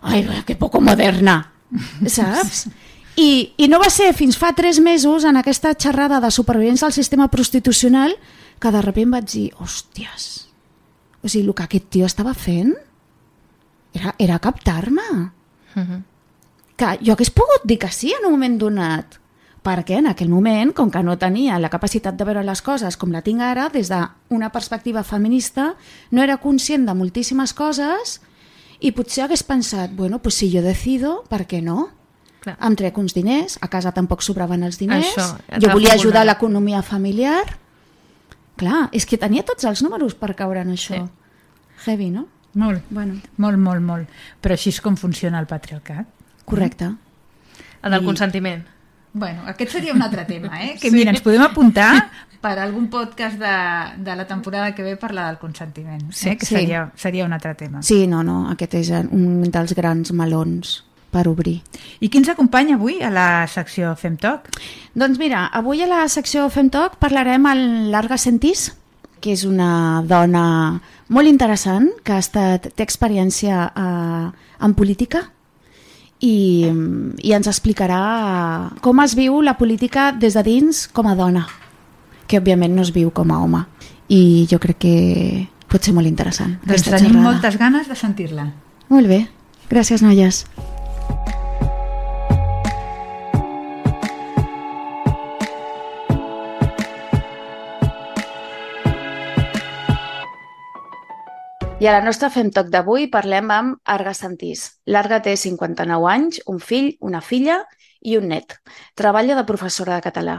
[0.00, 1.42] ai, que poco moderna,
[2.08, 2.66] saps?
[3.16, 6.92] I, I no va ser fins fa tres mesos en aquesta xerrada de supervivents del
[6.92, 8.14] sistema prostitucional
[8.60, 10.28] que de sobte vaig dir, hòsties,
[11.22, 12.74] o sigui, el que aquest tio estava fent
[13.94, 15.32] era, era captar-me.
[15.76, 16.02] Uh -huh.
[16.76, 19.20] Que jo hagués pogut dir que sí en un moment donat,
[19.62, 23.12] perquè en aquell moment, com que no tenia la capacitat de veure les coses com
[23.12, 25.74] la tinc ara, des d'una perspectiva feminista,
[26.10, 28.20] no era conscient de moltíssimes coses
[28.80, 31.90] i potser hagués pensat, bueno, pues si jo decido, per què no?
[32.40, 32.56] Clar.
[32.64, 36.80] Em trec uns diners, a casa tampoc sobraven els diners, Això, jo volia ajudar l'economia
[36.82, 37.42] familiar.
[38.60, 40.96] Clar, és que tenia tots els números per caure en això.
[40.96, 41.86] Sí.
[41.86, 42.26] Heavy, no?
[42.54, 44.08] Molt, Bueno, molt, molt, molt.
[44.42, 46.06] Però així és com funciona el patriarcat.
[46.44, 46.90] correcte.
[47.82, 48.64] El del I- consentiment.
[49.12, 50.76] Bueno, aquest seria un altre tema, eh?
[50.80, 55.26] Que mira, ens podem apuntar per algun podcast de, de la temporada que ve parlar
[55.28, 56.10] del consentiment.
[56.12, 56.36] Sí, eh?
[56.38, 56.54] que sí.
[56.54, 57.82] seria, seria un altre tema.
[57.82, 61.60] Sí, no, no, aquest és un dels grans melons per obrir.
[62.00, 64.48] I qui ens acompanya avui a la secció Fem Toc?
[64.94, 68.70] Doncs mira, avui a la secció Fem Talk parlarem amb l'Arga Sentís,
[69.20, 70.80] que és una dona
[71.12, 74.24] molt interessant, que ha estat, té experiència eh,
[74.64, 75.26] en política
[76.20, 78.00] i, i ens explicarà
[78.84, 81.46] com es viu la política des de dins com a dona,
[82.28, 83.64] que òbviament no es viu com a home.
[84.10, 84.96] I jo crec que
[85.70, 86.58] pot ser molt interessant.
[86.64, 87.26] Doncs tenim xerrada.
[87.28, 88.50] moltes ganes de sentir-la.
[88.90, 89.24] Molt bé.
[89.70, 90.44] Gràcies, noies.
[101.80, 104.66] I a la nostra Fem Toc d'avui parlem amb Arga Santís.
[104.84, 107.62] L'Arga té 59 anys, un fill, una filla
[108.04, 108.58] i un net.
[109.00, 110.34] Treballa de professora de català.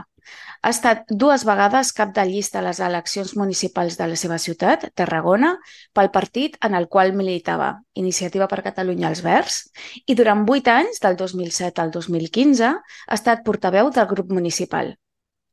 [0.62, 4.86] Ha estat dues vegades cap de llista a les eleccions municipals de la seva ciutat,
[4.94, 5.56] Tarragona,
[5.92, 9.60] pel partit en el qual militava, Iniciativa per Catalunya als Verds,
[10.06, 14.94] i durant vuit anys, del 2007 al 2015, ha estat portaveu del grup municipal.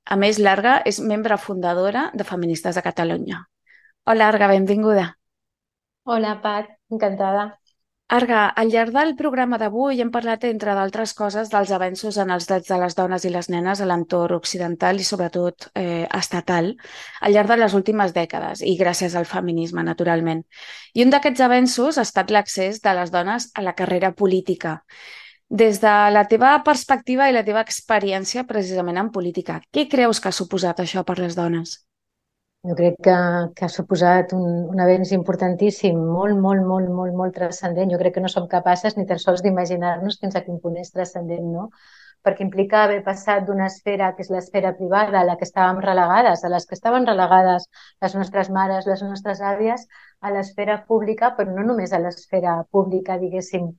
[0.06, 3.47] A més, l'Arga és membre fundadora de Feministes de Catalunya.
[4.06, 5.15] Hola, Arga, benvinguda.
[6.03, 7.59] Hola, Pat, encantada.
[8.09, 12.47] Arga, al llarg del programa d'avui hem parlat, entre d'altres coses, dels avenços en els
[12.49, 16.71] drets de les dones i les nenes a l'entorn occidental i sobretot eh, estatal
[17.21, 20.41] al llarg de les últimes dècades i gràcies al feminisme, naturalment.
[20.97, 24.79] I un d'aquests avenços ha estat l'accés de les dones a la carrera política.
[25.49, 30.33] Des de la teva perspectiva i la teva experiència precisament en política, què creus que
[30.33, 31.77] ha suposat això per les dones?
[32.67, 33.13] Jo crec que,
[33.55, 37.93] que ha suposat un, un avenç importantíssim, molt, molt, molt, molt, molt transcendent.
[37.93, 40.91] Jo crec que no som capaces ni tan sols d'imaginar-nos fins a quin punt és
[40.95, 41.69] transcendent, no?
[42.27, 46.43] perquè implica haver passat d'una esfera que és l'esfera privada, a la que estàvem relegades,
[46.43, 47.67] a les que estaven relegades
[48.03, 49.85] les nostres mares, les nostres àvies,
[50.19, 53.69] a l'esfera pública, però no només a l'esfera pública, diguéssim,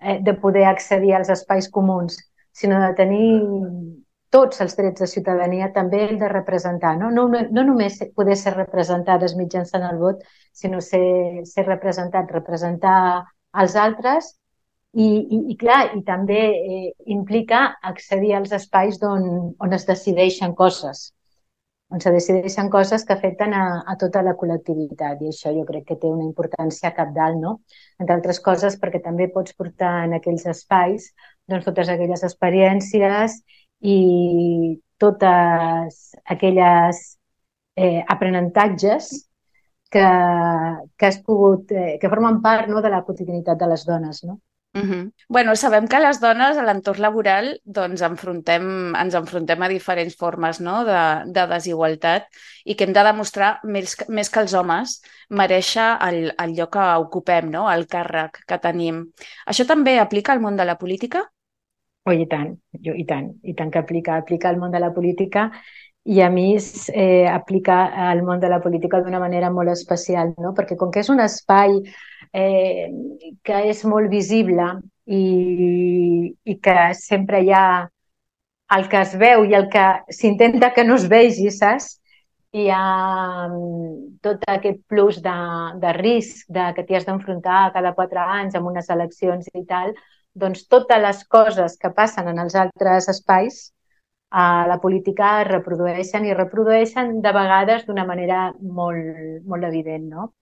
[0.00, 2.20] eh, de poder accedir als espais comuns,
[2.52, 3.30] sinó de tenir
[4.30, 6.94] tots els drets de ciutadania, també el de representar.
[6.98, 12.98] No, no, no només poder ser representades mitjançant el vot, sinó ser, ser representat, representar
[13.52, 14.34] als altres
[14.92, 19.26] i, i, i clar, i també eh, implica accedir als espais on,
[19.58, 21.10] on es decideixen coses,
[21.90, 25.88] on se decideixen coses que afecten a, a tota la col·lectivitat i això jo crec
[25.88, 27.56] que té una importància capdalt, no?
[27.98, 31.10] Entre altres coses perquè també pots portar en aquells espais
[31.50, 33.40] doncs, totes aquelles experiències
[33.80, 37.00] i totes aquelles
[37.76, 39.10] eh, aprenentatges
[39.90, 40.06] que,
[40.96, 44.40] que has pogut, eh, que formen part no, de la quotidianitat de les dones, no?
[44.72, 45.12] Uh -huh.
[45.28, 50.60] bueno, sabem que les dones a l'entorn laboral doncs, enfrontem, ens enfrontem a diferents formes
[50.60, 50.84] no?
[50.84, 52.28] de, de desigualtat
[52.64, 56.86] i que hem de demostrar, més, més que els homes, mereixer el, el lloc que
[57.06, 57.68] ocupem, no?
[57.68, 59.10] el càrrec que tenim.
[59.44, 61.26] Això també aplica al món de la política?
[62.10, 64.88] Oh, i tant, jo, i tant, i tant que aplica, aplica al món de la
[64.94, 65.44] política
[66.10, 67.76] i a més eh, aplica
[68.10, 70.50] al món de la política d'una manera molt especial, no?
[70.56, 71.76] perquè com que és un espai
[72.32, 72.88] eh,
[73.46, 74.66] que és molt visible
[75.06, 75.22] i,
[76.34, 77.64] i que sempre hi ha
[78.74, 79.86] el que es veu i el que
[80.18, 81.92] s'intenta que no es vegi, saps?
[82.58, 82.84] Hi ha
[83.46, 85.38] mm, tot aquest plus de,
[85.82, 89.94] de risc de que t'hi has d'enfrontar cada quatre anys amb unes eleccions i tal,
[90.34, 93.70] doncs totes les coses que passen en els altres espais
[94.30, 100.32] a la política es reprodueixen i reprodueixen de vegades d'una manera molt, molt evident, no?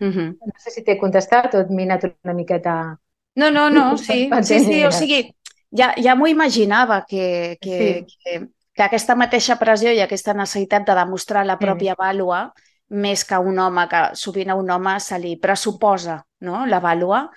[0.00, 0.06] Uh.
[0.06, 0.28] -huh.
[0.46, 2.98] No sé si t'he contestat o m'he anat una miqueta...
[3.34, 5.34] No, no, no, sí, sí, sí, o sigui,
[5.70, 8.18] ja, ja m'ho imaginava que, que, sí.
[8.24, 11.98] que, que aquesta mateixa pressió i aquesta necessitat de demostrar la pròpia sí.
[11.98, 12.52] vàlua
[12.88, 16.64] més que un home, que sovint a un home se li pressuposa no?
[16.66, 17.28] la vàlua,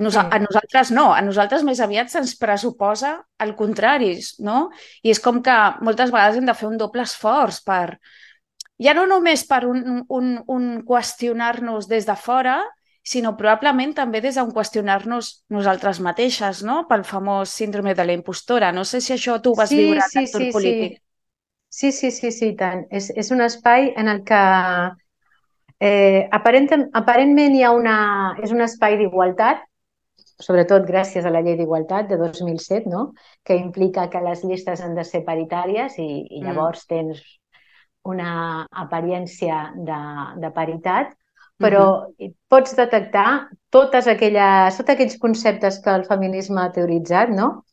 [0.00, 0.20] Nos, sí.
[0.22, 4.68] A nosaltres no, a nosaltres més aviat se'ns pressuposa el contrari, no?
[5.02, 7.98] I és com que moltes vegades hem de fer un doble esforç per...
[8.82, 12.56] Ja no només per un, un, un qüestionar-nos des de fora,
[13.04, 16.82] sinó probablement també des d'un qüestionar-nos nosaltres mateixes, no?
[16.88, 18.72] Pel famós síndrome de la impostora.
[18.72, 21.00] No sé si això tu ho vas sí, viure sí, en sí, polític.
[21.68, 22.86] Sí, sí, sí, sí, tant.
[22.90, 24.40] És, és un espai en el que
[25.80, 27.96] eh, aparent, aparentment hi ha una...
[28.42, 29.62] és un espai d'igualtat,
[30.40, 33.12] sobretot gràcies a la llei d'igualtat de 2007, no?
[33.44, 36.46] que implica que les llistes han de ser paritàries i, i mm.
[36.46, 36.88] llavors mm.
[36.94, 37.22] tens
[38.04, 40.00] una apariència de,
[40.40, 41.14] de paritat,
[41.58, 42.34] però mm -hmm.
[42.48, 47.64] pots detectar totes aquelles, tots aquells conceptes que el feminisme ha teoritzat, no?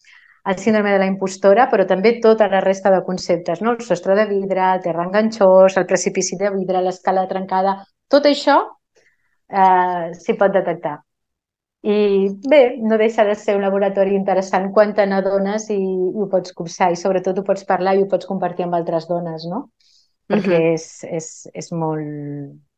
[0.45, 3.71] el síndrome de la impostora, però també tota la resta de conceptes, no?
[3.71, 8.57] el sostre de vidre, el terra enganxós, el precipici de vidre, l'escala trencada, tot això
[9.49, 10.99] eh, s'hi pot detectar.
[11.81, 16.27] I bé, no deixa de ser un laboratori interessant quan te n'adones i, i ho
[16.29, 19.71] pots cursar i sobretot ho pots parlar i ho pots compartir amb altres dones, no?
[20.29, 20.73] Perquè uh -huh.
[20.75, 22.05] és, és, és, molt,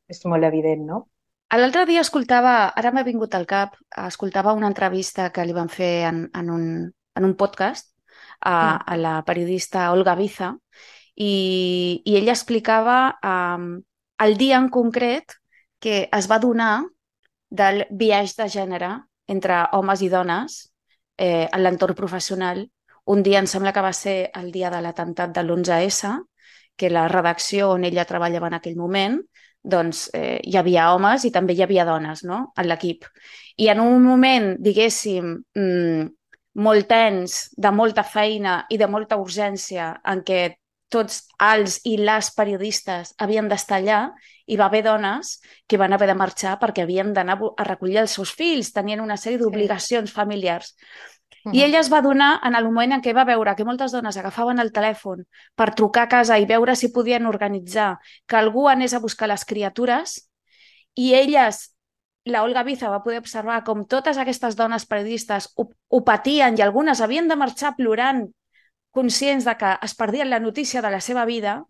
[0.07, 1.07] és molt evident, no?
[1.53, 3.75] L'altre dia escoltava, ara m'ha vingut al cap,
[4.07, 7.93] escoltava una entrevista que li van fer en, en, un, en un podcast
[8.39, 10.55] a, a la periodista Olga Biza
[11.15, 13.83] i, i ella explicava um,
[14.17, 15.37] el dia en concret
[15.79, 16.85] que es va donar
[17.53, 18.91] del viatge de gènere
[19.29, 20.57] entre homes i dones
[21.17, 22.63] eh, en l'entorn professional.
[23.13, 26.15] Un dia em sembla que va ser el dia de l'atemptat de l'11S,
[26.75, 29.19] que la redacció on ella treballava en aquell moment,
[29.63, 32.41] doncs eh, hi havia homes i també hi havia dones no?
[32.57, 33.05] en l'equip.
[33.61, 36.09] I en un moment, diguéssim, mmm,
[36.65, 40.41] molt tens, de molta feina i de molta urgència, en què
[40.93, 44.01] tots els i les periodistes havien d'estar allà
[44.45, 48.13] i va haver dones que van haver de marxar perquè havien d'anar a recollir els
[48.19, 50.15] seus fills, tenien una sèrie d'obligacions sí.
[50.15, 50.75] familiars.
[51.51, 54.15] I ella es va donar en el moment en què va veure que moltes dones
[54.15, 55.25] agafaven el telèfon
[55.59, 59.43] per trucar a casa i veure si podien organitzar que algú anés a buscar les
[59.43, 60.21] criatures
[60.95, 61.59] i elles
[62.23, 66.63] la Olga Biza va poder observar com totes aquestes dones periodistes ho, ho patien i
[66.63, 68.23] algunes havien de marxar plorant
[68.93, 71.63] conscients de que es perdien la notícia de la seva vida,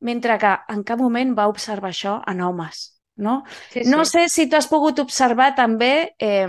[0.00, 2.90] mentre que en cap moment va observar això en homes.
[3.16, 3.90] No, sí, sí.
[3.90, 6.48] no sé si tu has pogut observar també eh,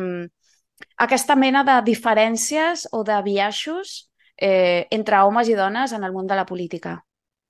[0.97, 6.28] aquesta mena de diferències o de biaixos eh, entre homes i dones en el món
[6.28, 6.97] de la política.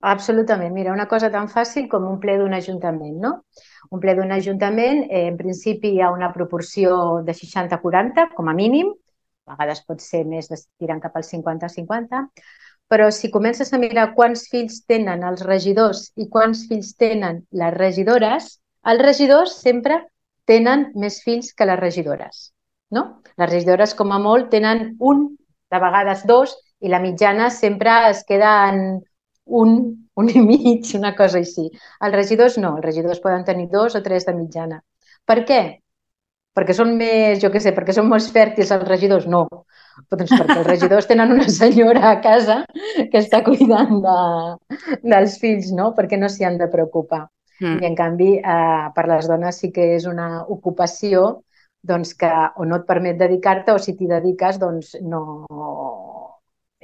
[0.05, 0.73] Absolutament.
[0.73, 3.31] Mira, una cosa tan fàcil com un ple d'un ajuntament, no?
[3.95, 8.53] Un ple d'un ajuntament, eh, en principi hi ha una proporció de 60-40, com a
[8.53, 8.91] mínim,
[9.45, 12.25] a vegades pot ser més tirant cap al 50-50,
[12.89, 17.73] però si comences a mirar quants fills tenen els regidors i quants fills tenen les
[17.77, 18.49] regidores,
[18.85, 20.03] els regidors sempre
[20.45, 22.51] tenen més fills que les regidores.
[22.93, 23.21] No?
[23.41, 25.25] Les regidores, com a molt, tenen un,
[25.71, 26.53] de vegades dos,
[26.85, 28.83] i la mitjana sempre es queda en
[29.45, 29.71] un,
[30.15, 31.69] un i mig, una cosa així.
[32.05, 34.81] Els regidors no, els regidors poden tenir dos o tres de mitjana.
[35.25, 35.61] Per què?
[36.55, 39.27] Perquè són més, jo què sé, perquè són més fèrtils els regidors?
[39.31, 39.43] No,
[40.11, 42.61] doncs perquè els regidors tenen una senyora a casa
[43.11, 44.19] que està cuidant de,
[45.03, 45.91] dels fills, no?
[45.97, 47.25] Perquè no s'hi han de preocupar.
[47.59, 47.79] Mm.
[47.83, 51.41] I en canvi, eh, per les dones sí que és una ocupació
[51.85, 55.21] doncs que o no et permet dedicar-te o si t'hi dediques doncs no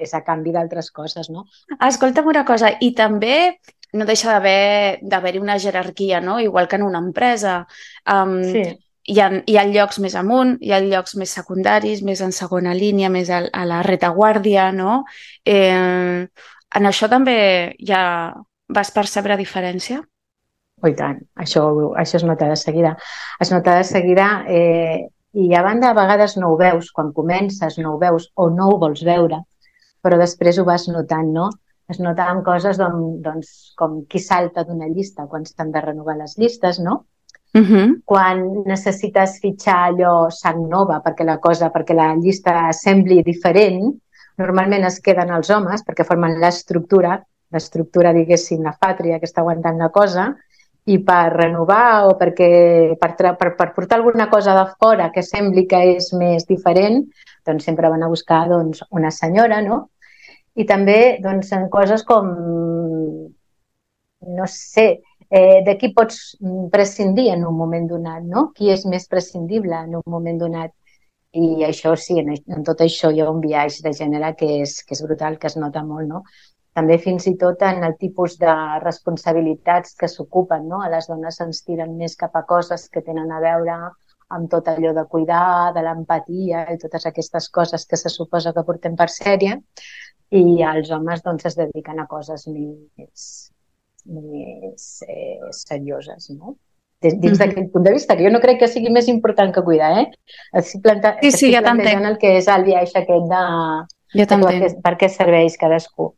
[0.01, 1.47] és a canvi d'altres coses, no?
[1.87, 3.57] Escolta'm una cosa, i també
[3.97, 6.39] no deixa d'haver-hi una jerarquia, no?
[6.39, 7.59] Igual que en una empresa.
[8.07, 8.63] Um, sí
[9.09, 12.73] hi ha, hi ha llocs més amunt, hi ha llocs més secundaris, més en segona
[12.77, 15.01] línia, més a, a la retaguardia, no?
[15.45, 16.27] Eh,
[16.79, 17.37] en això també
[17.79, 18.01] ja
[18.71, 20.01] vas percebre diferència?
[20.81, 21.65] Oh, I tant, això,
[21.99, 22.95] això es nota de seguida.
[23.41, 27.77] Es nota de seguida eh, i a banda a vegades no ho veus, quan comences
[27.79, 29.43] no ho veus o no ho vols veure,
[30.01, 31.49] però després ho vas notant, no?
[31.91, 36.15] Es nota en coses doncs, doncs, com qui salta d'una llista quan s'han de renovar
[36.17, 37.01] les llistes, no?
[37.53, 38.01] Uh -huh.
[38.05, 43.93] Quan necessites fitxar allò sang nova perquè la cosa, perquè la llista sembli diferent,
[44.37, 49.77] normalment es queden els homes perquè formen l'estructura, l'estructura, diguéssim, la fàtria que està aguantant
[49.77, 50.35] la cosa,
[50.85, 55.67] i per renovar o perquè per, per, per portar alguna cosa de fora que sembli
[55.69, 57.03] que és més diferent,
[57.45, 59.89] doncs sempre van a buscar doncs, una senyora, no?
[60.55, 62.31] I també doncs, en coses com,
[64.39, 66.19] no sé, eh, de qui pots
[66.71, 68.49] prescindir en un moment donat, no?
[68.55, 70.75] Qui és més prescindible en un moment donat.
[71.31, 74.81] I això sí, en, en tot això hi ha un viatge de gènere que és,
[74.83, 76.25] que és brutal, que es nota molt, no?
[76.75, 78.51] També fins i tot en el tipus de
[78.83, 80.81] responsabilitats que s'ocupen, no?
[80.83, 83.79] A les dones ens tiren més cap a coses que tenen a veure
[84.35, 88.67] amb tot allò de cuidar, de l'empatia i totes aquestes coses que se suposa que
[88.67, 89.57] portem per sèrie
[90.31, 93.25] i els homes doncs es dediquen a coses més,
[94.05, 96.57] més eh, serioses, no?
[97.01, 97.37] Dins mm -hmm.
[97.37, 100.07] d'aquest punt de vista, que jo no crec que sigui més important que cuidar, eh?
[100.53, 103.43] Estic, planta sí, sí, ja plantejant el que és el viatge aquest de,
[104.17, 106.13] ja de per, per què serveix cadascú.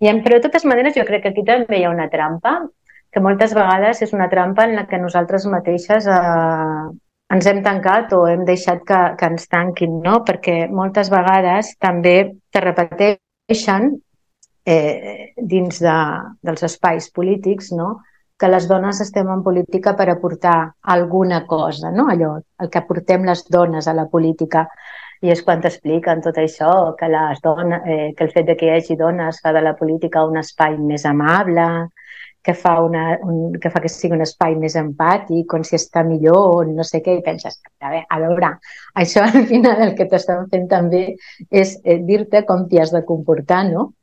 [0.00, 2.68] I, però de totes maneres jo crec que aquí també hi ha una trampa,
[3.12, 6.86] que moltes vegades és una trampa en la que nosaltres mateixes eh,
[7.34, 10.18] ens hem tancat o hem deixat que, que ens tanquin, no?
[10.26, 12.16] Perquè moltes vegades també
[12.50, 13.92] te repeteixen
[14.64, 15.94] eh, dins de,
[16.42, 18.00] dels espais polítics, no?
[18.38, 22.08] que les dones estem en política per aportar alguna cosa, no?
[22.10, 24.66] allò, el que aportem les dones a la política.
[25.24, 28.66] I és quan t'expliquen tot això, que, les dones, eh, que el fet de que
[28.66, 31.64] hi hagi dones fa de la política un espai més amable,
[32.44, 36.02] que fa, una, un, que fa que sigui un espai més empàtic, on s'hi està
[36.04, 38.50] millor, no sé què, i penses, a veure, a veure
[39.00, 41.06] això al final el que t'estan fent també
[41.48, 43.94] és eh, dir-te com t'hi has de comportar, no?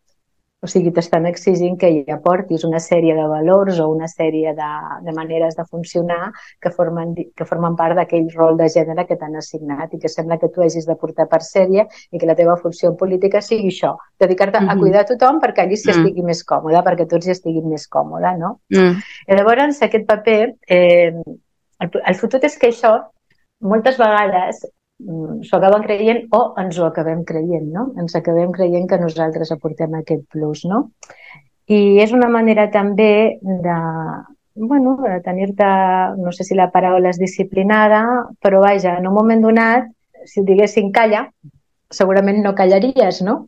[0.61, 4.67] O sigui, t'estan exigint que hi aportis una sèrie de valors o una sèrie de,
[5.05, 6.27] de maneres de funcionar
[6.61, 10.37] que formen, que formen part d'aquell rol de gènere que t'han assignat i que sembla
[10.37, 13.95] que tu hagis de portar per sèrie i que la teva funció política sigui això,
[14.21, 14.77] dedicar-te mm -hmm.
[14.77, 16.05] a cuidar tothom perquè allí s'hi mm -hmm.
[16.05, 18.59] estigui més còmode, perquè tots hi estiguin més còmode, no?
[18.69, 19.01] Mm.
[19.27, 21.11] I llavors, aquest paper, eh,
[21.79, 23.01] el, el fotut és que això
[23.61, 24.61] moltes vegades
[25.47, 27.87] s'ho acaben creient o ens ho acabem creient, no?
[28.01, 30.83] Ens acabem creient que nosaltres aportem aquest plus, no?
[31.71, 33.77] I és una manera també de,
[34.55, 35.69] bueno, de tenir-te,
[36.17, 38.03] no sé si la paraula és disciplinada,
[38.41, 39.87] però vaja, en un moment donat,
[40.25, 41.25] si diguessin calla,
[41.91, 43.45] segurament no callaries, no?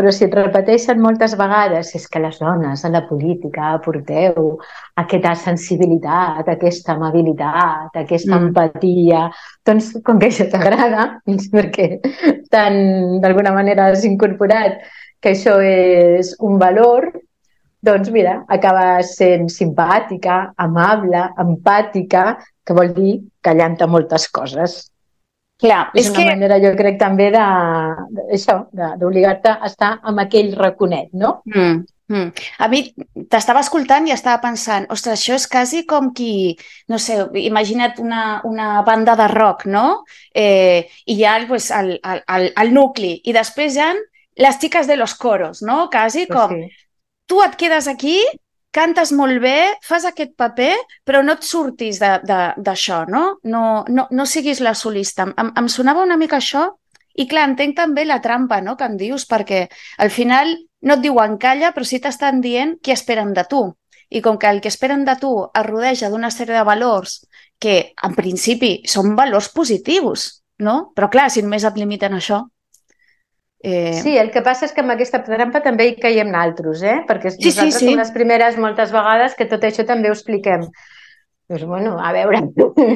[0.00, 4.46] Però si et repeteixen moltes vegades és que les dones a la política aporteu
[5.02, 8.46] aquesta sensibilitat, aquesta amabilitat, aquesta mm.
[8.46, 9.26] empatia,
[9.68, 11.04] doncs com que això t'agrada,
[11.52, 11.90] perquè
[12.48, 12.80] tant
[13.20, 14.80] d'alguna manera has incorporat
[15.20, 17.10] que això és un valor,
[17.84, 22.24] doncs mira, acabes sent simpàtica, amable, empàtica,
[22.64, 24.80] que vol dir callant-te moltes coses.
[25.60, 26.26] Clar, és, és una que...
[26.32, 27.46] manera, jo crec, també de,
[28.16, 31.40] de això, d'obligar-te a estar amb aquell raconet, no?
[31.50, 31.82] Mm.
[32.10, 32.32] Mm.
[32.58, 32.80] A mi
[33.30, 36.56] t'estava escoltant i estava pensant, ostres, això és quasi com qui,
[36.90, 40.02] no sé, imagina't una, una banda de rock, no?
[40.34, 43.92] Eh, I hi ha pues, el, el, el, el nucli i després hi ha
[44.42, 45.84] les xiques de los coros, no?
[45.92, 46.88] Quasi pues com, sí.
[47.30, 48.18] tu et quedes aquí
[48.70, 50.72] cantes molt bé, fas aquest paper,
[51.04, 53.24] però no et surtis d'això, no?
[53.44, 54.06] No, no?
[54.10, 55.26] no siguis la solista.
[55.36, 56.68] Em, em sonava una mica això
[57.20, 59.64] I clar, entenc també la trampa no, que em dius, perquè
[59.98, 60.52] al final
[60.86, 63.64] no et diuen calla, però sí t'estan dient què esperen de tu.
[64.10, 67.20] I com que el que esperen de tu es rodeja d'una sèrie de valors
[67.60, 70.92] que, en principi, són valors positius, no?
[70.96, 72.44] Però clar, si només et limiten això...
[73.62, 74.00] Eh...
[74.02, 77.02] Sí, el que passa és que amb aquesta trampa també hi caiem naltros, eh?
[77.08, 77.90] Perquè sí, nosaltres sí, sí.
[77.90, 80.64] som les primeres moltes vegades que tot això també ho expliquem.
[81.50, 82.40] Doncs, bueno, a veure,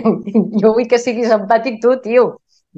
[0.63, 2.31] jo vull que siguis empàtic tu, tio.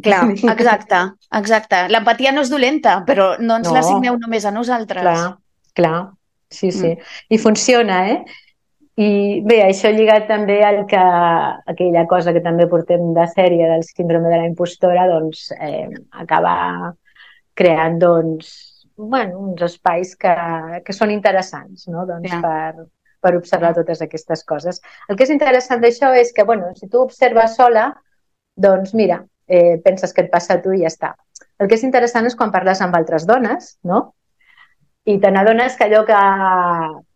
[0.03, 0.25] Clar,
[0.57, 1.03] exacte,
[1.39, 1.85] exacte.
[1.93, 3.77] L'empatia no és dolenta, però no ens no.
[3.77, 5.07] l'assigneu només a nosaltres.
[5.07, 5.31] Clar,
[5.79, 6.01] clar,
[6.51, 6.91] sí, sí.
[6.97, 7.15] Mm.
[7.31, 8.43] I funciona, eh?
[8.97, 9.09] I
[9.45, 11.01] bé, això lligat també al que
[11.71, 16.95] aquella cosa que també portem de sèrie del síndrome de la impostora, doncs eh, acaba
[17.57, 18.53] creant doncs,
[18.97, 20.35] bueno, uns espais que,
[20.85, 22.05] que són interessants no?
[22.09, 22.41] doncs, ja.
[22.45, 22.87] per,
[23.21, 24.81] per observar totes aquestes coses.
[25.09, 27.89] El que és interessant d'això és que, bueno, si tu observes sola,
[28.57, 31.15] doncs mira, eh, penses que et passa a tu i ja està.
[31.59, 34.03] El que és interessant és quan parles amb altres dones, no?
[35.07, 36.21] I te n'adones que allò que,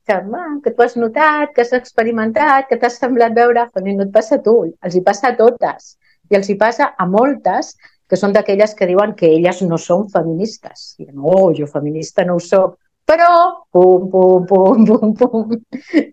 [0.07, 0.19] que,
[0.65, 4.39] que tu has notat, que has experimentat, que t'has semblat veure, doncs no et passa
[4.39, 5.97] a tu, els hi passa a totes.
[6.31, 7.75] I els hi passa a moltes
[8.11, 10.95] que són d'aquelles que diuen que elles no són feministes.
[10.99, 12.77] I no, jo feminista no ho soc.
[13.11, 13.31] Però,
[13.75, 15.59] pum, pum, pum, pum, pum.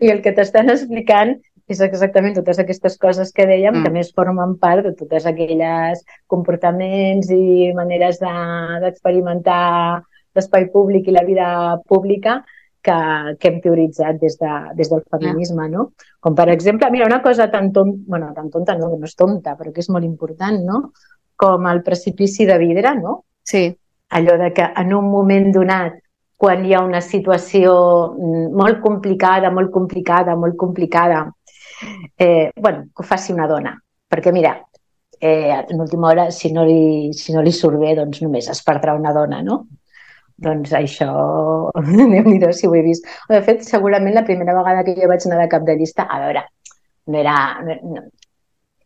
[0.06, 1.36] I el que t'estan explicant
[1.68, 3.84] és exactament totes aquestes coses que dèiem, mm.
[3.84, 9.66] que més formen part de totes aquelles comportaments i maneres d'experimentar
[10.00, 10.06] de,
[10.38, 11.50] l'espai públic i la vida
[11.90, 12.40] pública
[12.86, 12.98] que,
[13.42, 15.74] que hem teoritzat des, de, des del feminisme, yeah.
[15.74, 15.90] no?
[16.24, 19.18] Com per exemple, mira, una cosa tan tonta, bueno, tan tonta no, que no és
[19.18, 20.84] tonta, però que és molt important, no?
[21.38, 23.24] Com el precipici de vidre, no?
[23.46, 23.70] Sí.
[24.18, 25.98] Allò de que en un moment donat
[26.38, 27.74] quan hi ha una situació
[28.14, 31.26] mm, molt complicada, molt complicada, molt complicada,
[32.18, 33.74] eh, bueno, que ho faci una dona.
[34.08, 34.54] Perquè, mira,
[35.20, 38.62] eh, en última hora, si no, li, si no li surt bé, doncs només es
[38.64, 39.64] perdrà una dona, no?
[40.38, 41.10] Doncs això,
[42.14, 43.10] déu nhi si ho he vist.
[43.30, 46.22] De fet, segurament la primera vegada que jo vaig anar de cap de llista, a
[46.22, 46.46] veure,
[47.08, 47.36] no era,
[47.66, 48.06] no,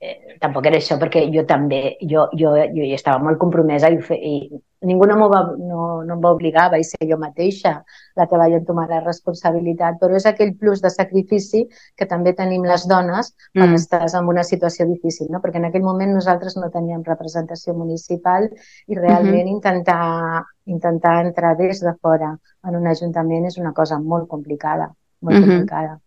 [0.01, 3.99] eh, tampoc era això, perquè jo també, jo, jo, jo hi estava molt compromesa i,
[4.01, 7.73] fe, i ningú no, va, no, no em va obligar, vaig ser jo mateixa
[8.17, 12.65] la que vaig entomar la responsabilitat, però és aquell plus de sacrifici que també tenim
[12.65, 13.77] les dones quan mm.
[13.77, 15.41] estàs en una situació difícil, no?
[15.43, 18.49] perquè en aquell moment nosaltres no teníem representació municipal
[18.87, 19.55] i realment mm -hmm.
[19.55, 22.37] intentar, intentar entrar des de fora
[22.67, 24.91] en un ajuntament és una cosa molt complicada,
[25.21, 25.49] molt mm -hmm.
[25.49, 25.99] complicada,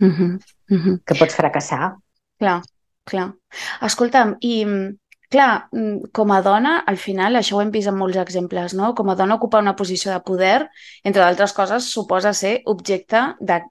[0.00, 0.38] mm -hmm.
[0.68, 1.00] Mm -hmm.
[1.04, 1.96] que pots fracassar.
[2.38, 2.62] Clar,
[3.08, 3.28] clar.
[3.88, 4.56] Escolta'm, i
[5.32, 8.92] clar, mm, com a dona, al final, això ho hem vist en molts exemples, no?
[8.94, 10.68] Com a dona ocupar una posició de poder,
[11.02, 13.62] entre d'altres coses, suposa ser objecte de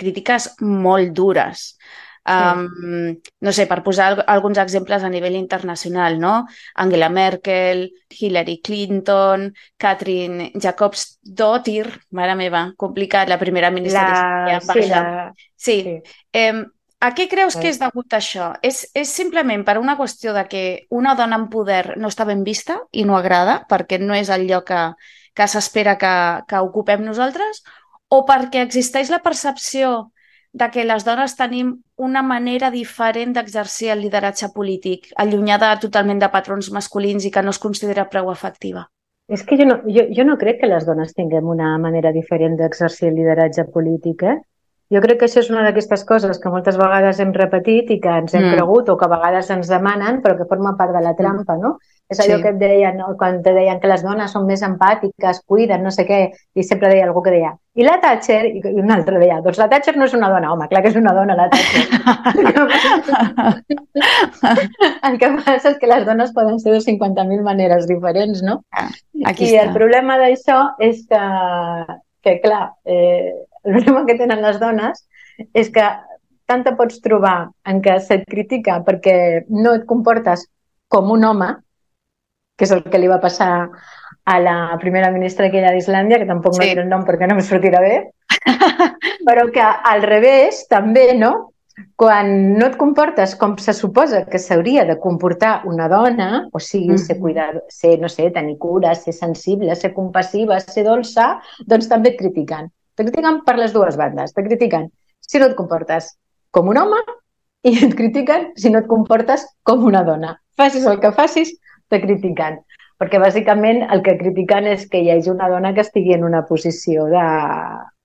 [0.00, 1.74] crítiques molt dures.
[2.20, 2.36] Sí.
[2.36, 6.34] Um, no sé, per posar alguns exemples a nivell internacional, no?
[6.74, 9.48] Angela Merkel, Hillary Clinton,
[9.80, 14.04] Catherine Jacobs-Dottir, mare meva, complicat, la primera ministra
[14.46, 14.60] la...
[14.60, 15.32] Sí, la...
[15.56, 15.80] sí.
[15.82, 15.96] sí.
[16.44, 16.68] Um,
[17.00, 18.50] a què creus que és degut això?
[18.62, 22.44] És, és simplement per una qüestió de que una dona en poder no està ben
[22.44, 24.82] vista i no agrada perquè no és el lloc que,
[25.34, 26.14] que s'espera que,
[26.46, 27.64] que ocupem nosaltres?
[28.12, 30.10] O perquè existeix la percepció
[30.52, 36.28] de que les dones tenim una manera diferent d'exercir el lideratge polític, allunyada totalment de
[36.28, 38.88] patrons masculins i que no es considera prou efectiva?
[39.30, 42.56] És que jo no, jo, jo no crec que les dones tinguem una manera diferent
[42.58, 44.38] d'exercir el lideratge polític, eh?
[44.90, 48.14] Jo crec que això és una d'aquestes coses que moltes vegades hem repetit i que
[48.22, 48.54] ens hem mm.
[48.56, 51.18] cregut o que a vegades ens demanen però que forma part de la mm.
[51.20, 51.70] trampa, no?
[52.10, 52.42] És allò sí.
[52.42, 53.12] que et deien, no?
[53.18, 56.18] quan te deien que les dones són més empàtiques, cuiden, no sé què,
[56.58, 58.40] i sempre deia algú que deia, i la Thatcher?
[58.50, 60.98] I un altre deia, doncs la Thatcher no és una dona, home, clar que és
[60.98, 61.84] una dona la Thatcher.
[65.06, 68.66] el que passa és que les dones poden ser de 50.000 maneres diferents, no?
[68.74, 68.90] Ah,
[69.30, 69.68] aquí I està.
[69.68, 71.22] el problema d'això és que,
[72.26, 75.04] que clar, eh, el problema que tenen les dones
[75.54, 75.86] és que
[76.50, 79.16] tant te pots trobar en què se't critica perquè
[79.48, 80.46] no et comportes
[80.90, 81.50] com un home,
[82.58, 83.52] que és el que li va passar
[84.30, 86.60] a la primera ministra aquella d'Islàndia, que tampoc sí.
[86.60, 87.94] no diré el nom perquè no me sortirà bé,
[89.28, 91.32] però que al revés també, no?
[91.96, 96.98] Quan no et comportes com se suposa que s'hauria de comportar una dona, o sigui,
[97.00, 101.30] ser cuidar, ser, no sé, tenir cura, ser sensible, ser compassiva, ser dolça,
[101.70, 102.68] doncs també et critiquen.
[102.96, 104.34] Te critiquen per les dues bandes.
[104.34, 106.12] Te critiquen si no et comportes
[106.50, 107.00] com un home
[107.68, 110.34] i et critiquen si no et comportes com una dona.
[110.56, 111.54] Facis el que facis,
[111.88, 112.60] te critiquen.
[113.00, 116.42] Perquè bàsicament el que critiquen és que hi hagi una dona que estigui en una
[116.48, 117.22] posició de,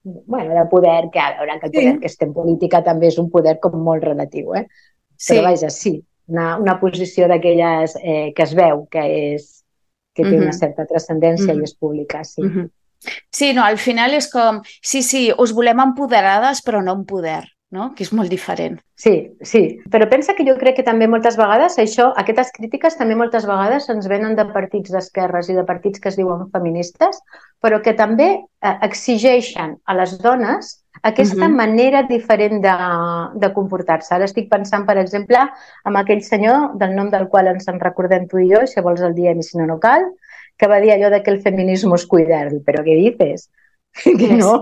[0.05, 1.99] bueno, de poder, que a veure, que el poder sí.
[1.99, 4.67] que estem en política també és un poder com molt relatiu, eh?
[5.17, 5.33] Sí.
[5.33, 5.97] Però vaja, sí,
[6.31, 9.51] una, una posició d'aquelles eh, que es veu que és
[10.15, 10.43] que té uh -huh.
[10.43, 11.61] una certa transcendència uh -huh.
[11.61, 12.41] i és pública, sí.
[12.41, 12.69] Uh -huh.
[13.31, 17.43] Sí, no, al final és com, sí, sí, us volem empoderades però no en poder
[17.75, 17.91] no?
[17.95, 18.77] que és molt diferent.
[18.99, 23.17] Sí, sí, però pensa que jo crec que també moltes vegades això, aquestes crítiques també
[23.19, 27.19] moltes vegades ens venen de partits d'esquerres i de partits que es diuen feministes,
[27.63, 31.55] però que també eh, exigeixen a les dones aquesta uh -huh.
[31.55, 32.75] manera diferent de,
[33.35, 34.15] de comportar-se.
[34.15, 35.37] Ara estic pensant, per exemple,
[35.85, 39.01] en aquell senyor del nom del qual ens en recordem tu i jo, si vols
[39.01, 40.05] el diem i si no, no cal,
[40.57, 42.49] que va dir allò de que el feminismo es cuidar.
[42.65, 43.49] Però què dices?
[44.19, 44.59] Que no.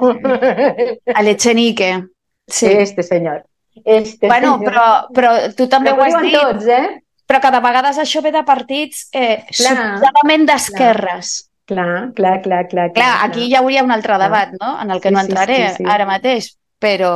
[1.10, 2.04] A l'Echenique.
[2.48, 2.68] Sí.
[2.70, 3.46] Este senyor.
[3.84, 4.68] Este bueno, senyor.
[4.68, 4.84] però,
[5.16, 6.36] però tu també però ho has dit.
[6.38, 7.00] tots, eh?
[7.26, 11.34] Però que de vegades això ve de partits eh, suposadament d'esquerres.
[11.66, 12.89] Clar, clar, clar, clar.
[12.94, 15.70] Clar, aquí hi hauria un altre debat, no?, en el que sí, no entraré sí,
[15.78, 15.89] sí, sí.
[15.89, 17.14] ara mateix, però...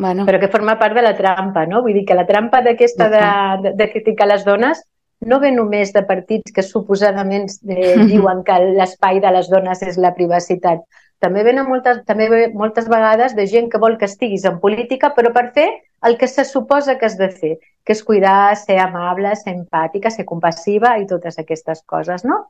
[0.00, 0.24] Bueno.
[0.24, 1.82] Però que forma part de la trampa, no?
[1.84, 3.24] Vull dir que la trampa d'aquesta de,
[3.66, 4.80] de, de criticar les dones
[5.20, 9.98] no ve només de partits que suposadament eh, diuen que l'espai de les dones és
[10.00, 10.82] la privacitat.
[11.20, 15.12] També venen moltes, també ve moltes vegades de gent que vol que estiguis en política,
[15.16, 15.68] però per fer
[16.08, 20.08] el que se suposa que has de fer, que és cuidar, ser amable, ser empàtica,
[20.10, 22.40] ser compassiva i totes aquestes coses, no?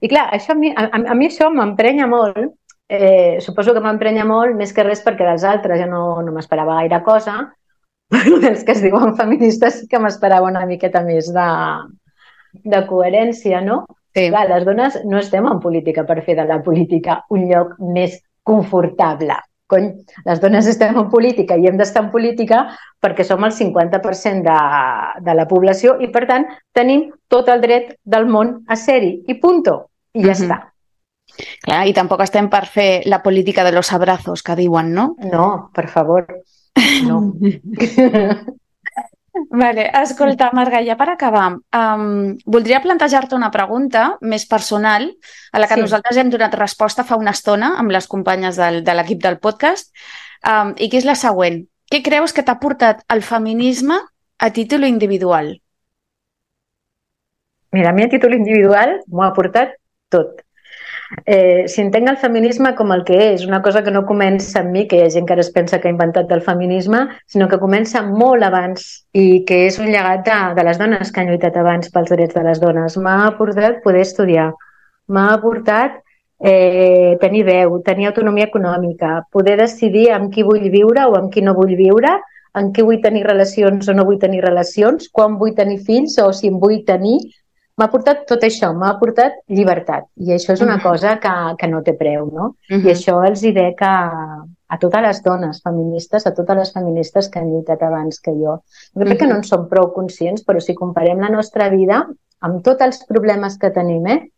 [0.00, 2.56] I clar, això a mi, a, a mi això m'emprenya molt,
[2.88, 6.80] eh, suposo que m'emprenya molt, més que res perquè dels altres ja no, no m'esperava
[6.80, 7.38] gaire cosa,
[8.42, 11.48] dels que es diuen feministes sí que m'esperava una miqueta més de,
[12.64, 13.84] de coherència, no?
[14.14, 14.28] Sí.
[14.30, 18.16] Clar, les dones no estem en política per fer de la política un lloc més
[18.46, 19.36] confortable.
[19.66, 19.88] Cony,
[20.24, 22.60] les dones estem en política i hem d'estar en política
[23.02, 24.58] perquè som el 50% de,
[25.26, 29.24] de la població i, per tant, tenim tot el dret del món a ser-hi.
[29.26, 29.90] I punto.
[30.14, 30.44] I ja mm -hmm.
[30.44, 30.58] està.
[31.66, 35.16] Clar, i tampoc estem per fer la política de los abrazos que diuen, no?
[35.18, 36.24] No, per favor.
[37.06, 37.34] No.
[39.50, 45.10] Vale, escolta, Marga, ja per acabar, um, voldria plantejar-te una pregunta més personal
[45.52, 45.82] a la que sí.
[45.84, 49.92] nosaltres hem donat resposta fa una estona amb les companyes del, de l'equip del podcast
[50.40, 51.62] um, i que és la següent.
[51.92, 54.00] Què creus que t'ha portat el feminisme
[54.38, 55.52] a títol individual?
[57.76, 59.76] Mira, a mi a títol individual m'ho ha portat
[60.08, 60.45] tot
[61.24, 64.72] eh, si entenc el feminisme com el que és, una cosa que no comença amb
[64.74, 67.48] mi, que hi ha gent que ara es pensa que ha inventat el feminisme, sinó
[67.48, 71.30] que comença molt abans i que és un llegat de, de les dones que han
[71.30, 72.98] lluitat abans pels drets de les dones.
[72.98, 74.50] M'ha aportat poder estudiar,
[75.08, 76.00] m'ha aportat
[76.40, 81.44] eh, tenir veu, tenir autonomia econòmica, poder decidir amb qui vull viure o amb qui
[81.44, 82.18] no vull viure,
[82.56, 86.30] en qui vull tenir relacions o no vull tenir relacions, quan vull tenir fills o
[86.32, 87.18] si em vull tenir,
[87.76, 90.06] m'ha portat tot això, m'ha portat llibertat.
[90.16, 90.82] I això és una -huh.
[90.82, 92.44] cosa que, que no té preu, no?
[92.70, 92.86] Uh -huh.
[92.86, 97.28] I això els hi dec a, a totes les dones feministes, a totes les feministes
[97.28, 98.62] que han lluitat abans que jo.
[98.94, 99.18] Jo crec uh -huh.
[99.18, 102.06] que no en som prou conscients, però si comparem la nostra vida
[102.40, 104.30] amb tots els problemes que tenim, eh?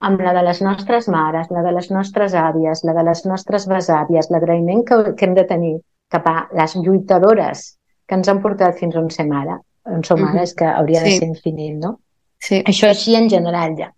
[0.00, 3.68] amb la de les nostres mares, la de les nostres àvies, la de les nostres
[3.68, 8.78] besàvies, l'agraïment que, que hem de tenir cap a les lluitadores que ens han portat
[8.78, 10.42] fins on som ara, on som ara, -huh.
[10.42, 11.04] és que hauria sí.
[11.04, 11.98] de ser infinit, no?
[12.40, 12.60] Sí.
[12.66, 13.90] Això així en general ja.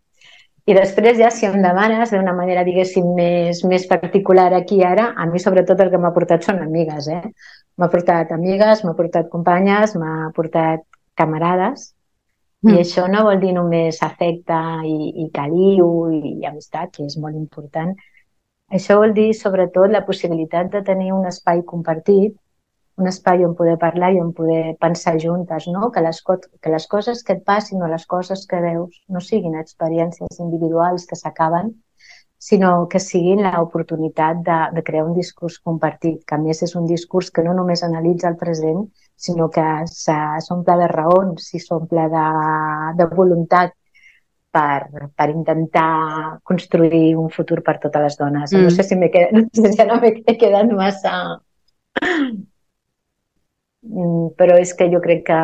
[0.66, 5.26] I després ja, si em demanes d'una manera, diguéssim, més, més particular aquí ara, a
[5.26, 7.32] mi sobretot el que m'ha portat són amigues, eh?
[7.78, 10.84] M'ha portat amigues, m'ha portat companyes, m'ha portat
[11.18, 11.88] camarades,
[12.62, 12.76] mm.
[12.76, 17.18] i això no vol dir només afecte i, i caliu i, i amistat, que és
[17.18, 17.96] molt important.
[18.72, 22.38] Això vol dir, sobretot, la possibilitat de tenir un espai compartit
[22.98, 25.90] un espai on poder parlar i on poder pensar juntes, no?
[25.92, 26.20] que, les,
[26.60, 31.06] que les coses que et passin o les coses que veus no siguin experiències individuals
[31.08, 31.72] que s'acaben,
[32.42, 36.88] sinó que siguin l'oportunitat de, de crear un discurs compartit, que a més és un
[36.90, 38.82] discurs que no només analitza el present,
[39.16, 42.26] sinó que s'omple de raons i s'omple de,
[42.98, 43.76] de voluntat
[44.52, 48.52] per, per intentar construir un futur per totes les dones.
[48.52, 48.66] Mm.
[48.66, 48.98] No sé si
[49.38, 51.14] no sé si no m'he quedat massa
[54.38, 55.38] però és que jo crec que,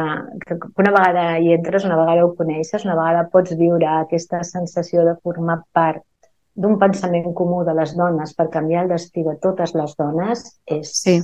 [0.47, 5.05] que una vegada hi entres, una vegada ho coneixes, una vegada pots viure aquesta sensació
[5.07, 6.05] de formar part
[6.59, 10.95] d'un pensament comú de les dones per canviar el destí de totes les dones és,
[11.03, 11.17] sí.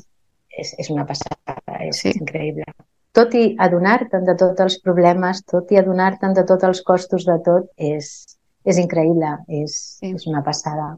[0.50, 1.56] és, és una passada,
[1.86, 2.12] és sí.
[2.18, 2.66] increïble.
[3.14, 7.38] Tot i adonar-te'n de tots els problemes, tot i adonar-te'n de tots els costos de
[7.46, 8.10] tot, és,
[8.66, 10.14] és increïble, és, sí.
[10.14, 10.96] és una passada.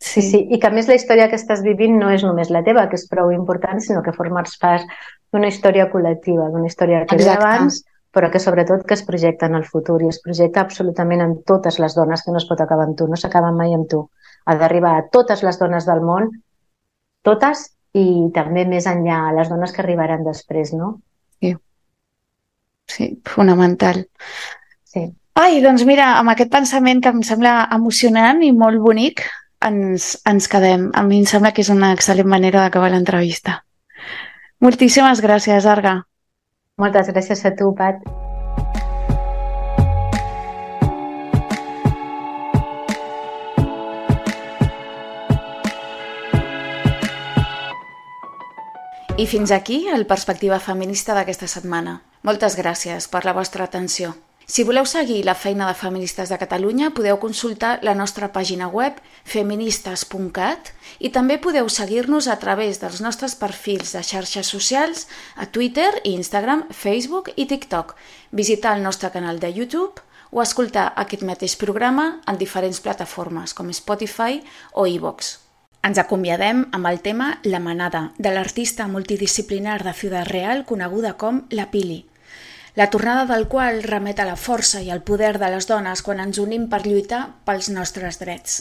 [0.00, 2.62] Sí, sí, i que a més la història que estàs vivint no és només la
[2.64, 4.86] teva, que és prou important, sinó que formes part
[5.32, 7.82] d'una història col·lectiva, d'una història que ve abans,
[8.14, 11.78] però que sobretot que es projecta en el futur i es projecta absolutament en totes
[11.82, 14.06] les dones, que no es pot acabar amb tu, no s'acaba mai amb tu.
[14.48, 16.30] Ha d'arribar a totes les dones del món,
[17.26, 17.68] totes
[17.98, 20.94] i també més enllà, a les dones que arribaran després, no?
[21.40, 21.54] Sí,
[22.88, 24.06] sí fonamental.
[24.88, 25.04] Sí.
[25.38, 29.22] Ai, doncs mira, amb aquest pensament que em sembla emocionant i molt bonic,
[29.64, 30.88] ens, ens quedem.
[30.94, 33.60] A mi em sembla que és una excel·lent manera d'acabar l'entrevista.
[34.58, 35.92] Moltíssimes gràcies, Arga.
[36.82, 38.00] Moltes gràcies a tu, Pat.
[49.18, 52.00] I fins aquí el Perspectiva Feminista d'aquesta setmana.
[52.26, 54.16] Moltes gràcies per la vostra atenció.
[54.50, 58.96] Si voleu seguir la feina de Feministes de Catalunya, podeu consultar la nostra pàgina web
[59.28, 60.70] feministes.cat
[61.04, 65.04] i també podeu seguir-nos a través dels nostres perfils de xarxes socials
[65.36, 67.92] a Twitter, Instagram, Facebook i TikTok,
[68.32, 70.00] visitar el nostre canal de YouTube
[70.32, 74.40] o escoltar aquest mateix programa en diferents plataformes com Spotify
[74.72, 75.34] o iVoox.
[75.84, 81.44] Ens acomiadem amb el tema La manada, de l'artista multidisciplinar de Ciudad Real coneguda com
[81.52, 82.07] La Pili,
[82.78, 86.20] la tornada del qual remet a la força i al poder de les dones quan
[86.22, 88.54] ens unim per lluitar pels nostres drets.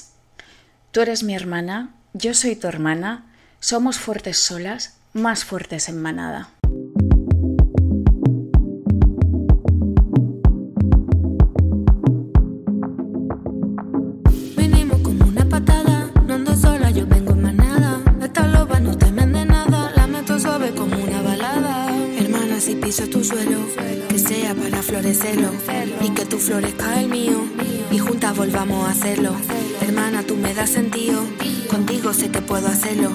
[0.89, 3.11] Tu eres mi hermana, yo soy tu hermana,
[3.59, 6.47] somos fuertes solas, más fuertes en manada.
[26.01, 27.45] Y que tu florezca el mío
[27.89, 29.32] y juntas volvamos a hacerlo.
[29.80, 31.24] Hermana, tú me das sentido,
[31.70, 33.10] contigo sé que puedo hacerlo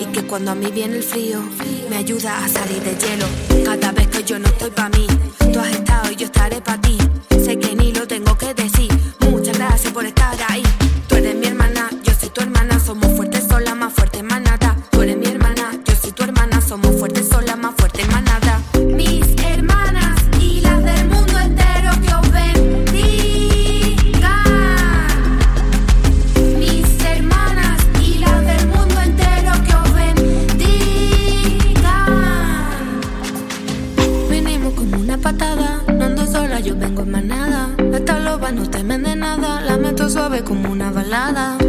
[0.00, 1.40] y que cuando a mí viene el frío
[1.88, 3.26] me ayuda a salir de hielo.
[3.64, 5.06] Cada vez que yo no estoy para mí,
[5.52, 6.98] tú has estado y yo estaré para ti.
[7.30, 8.90] Sé que ni lo tengo que decir.
[9.30, 10.65] Muchas gracias por estar ahí.
[40.76, 41.65] Una balada.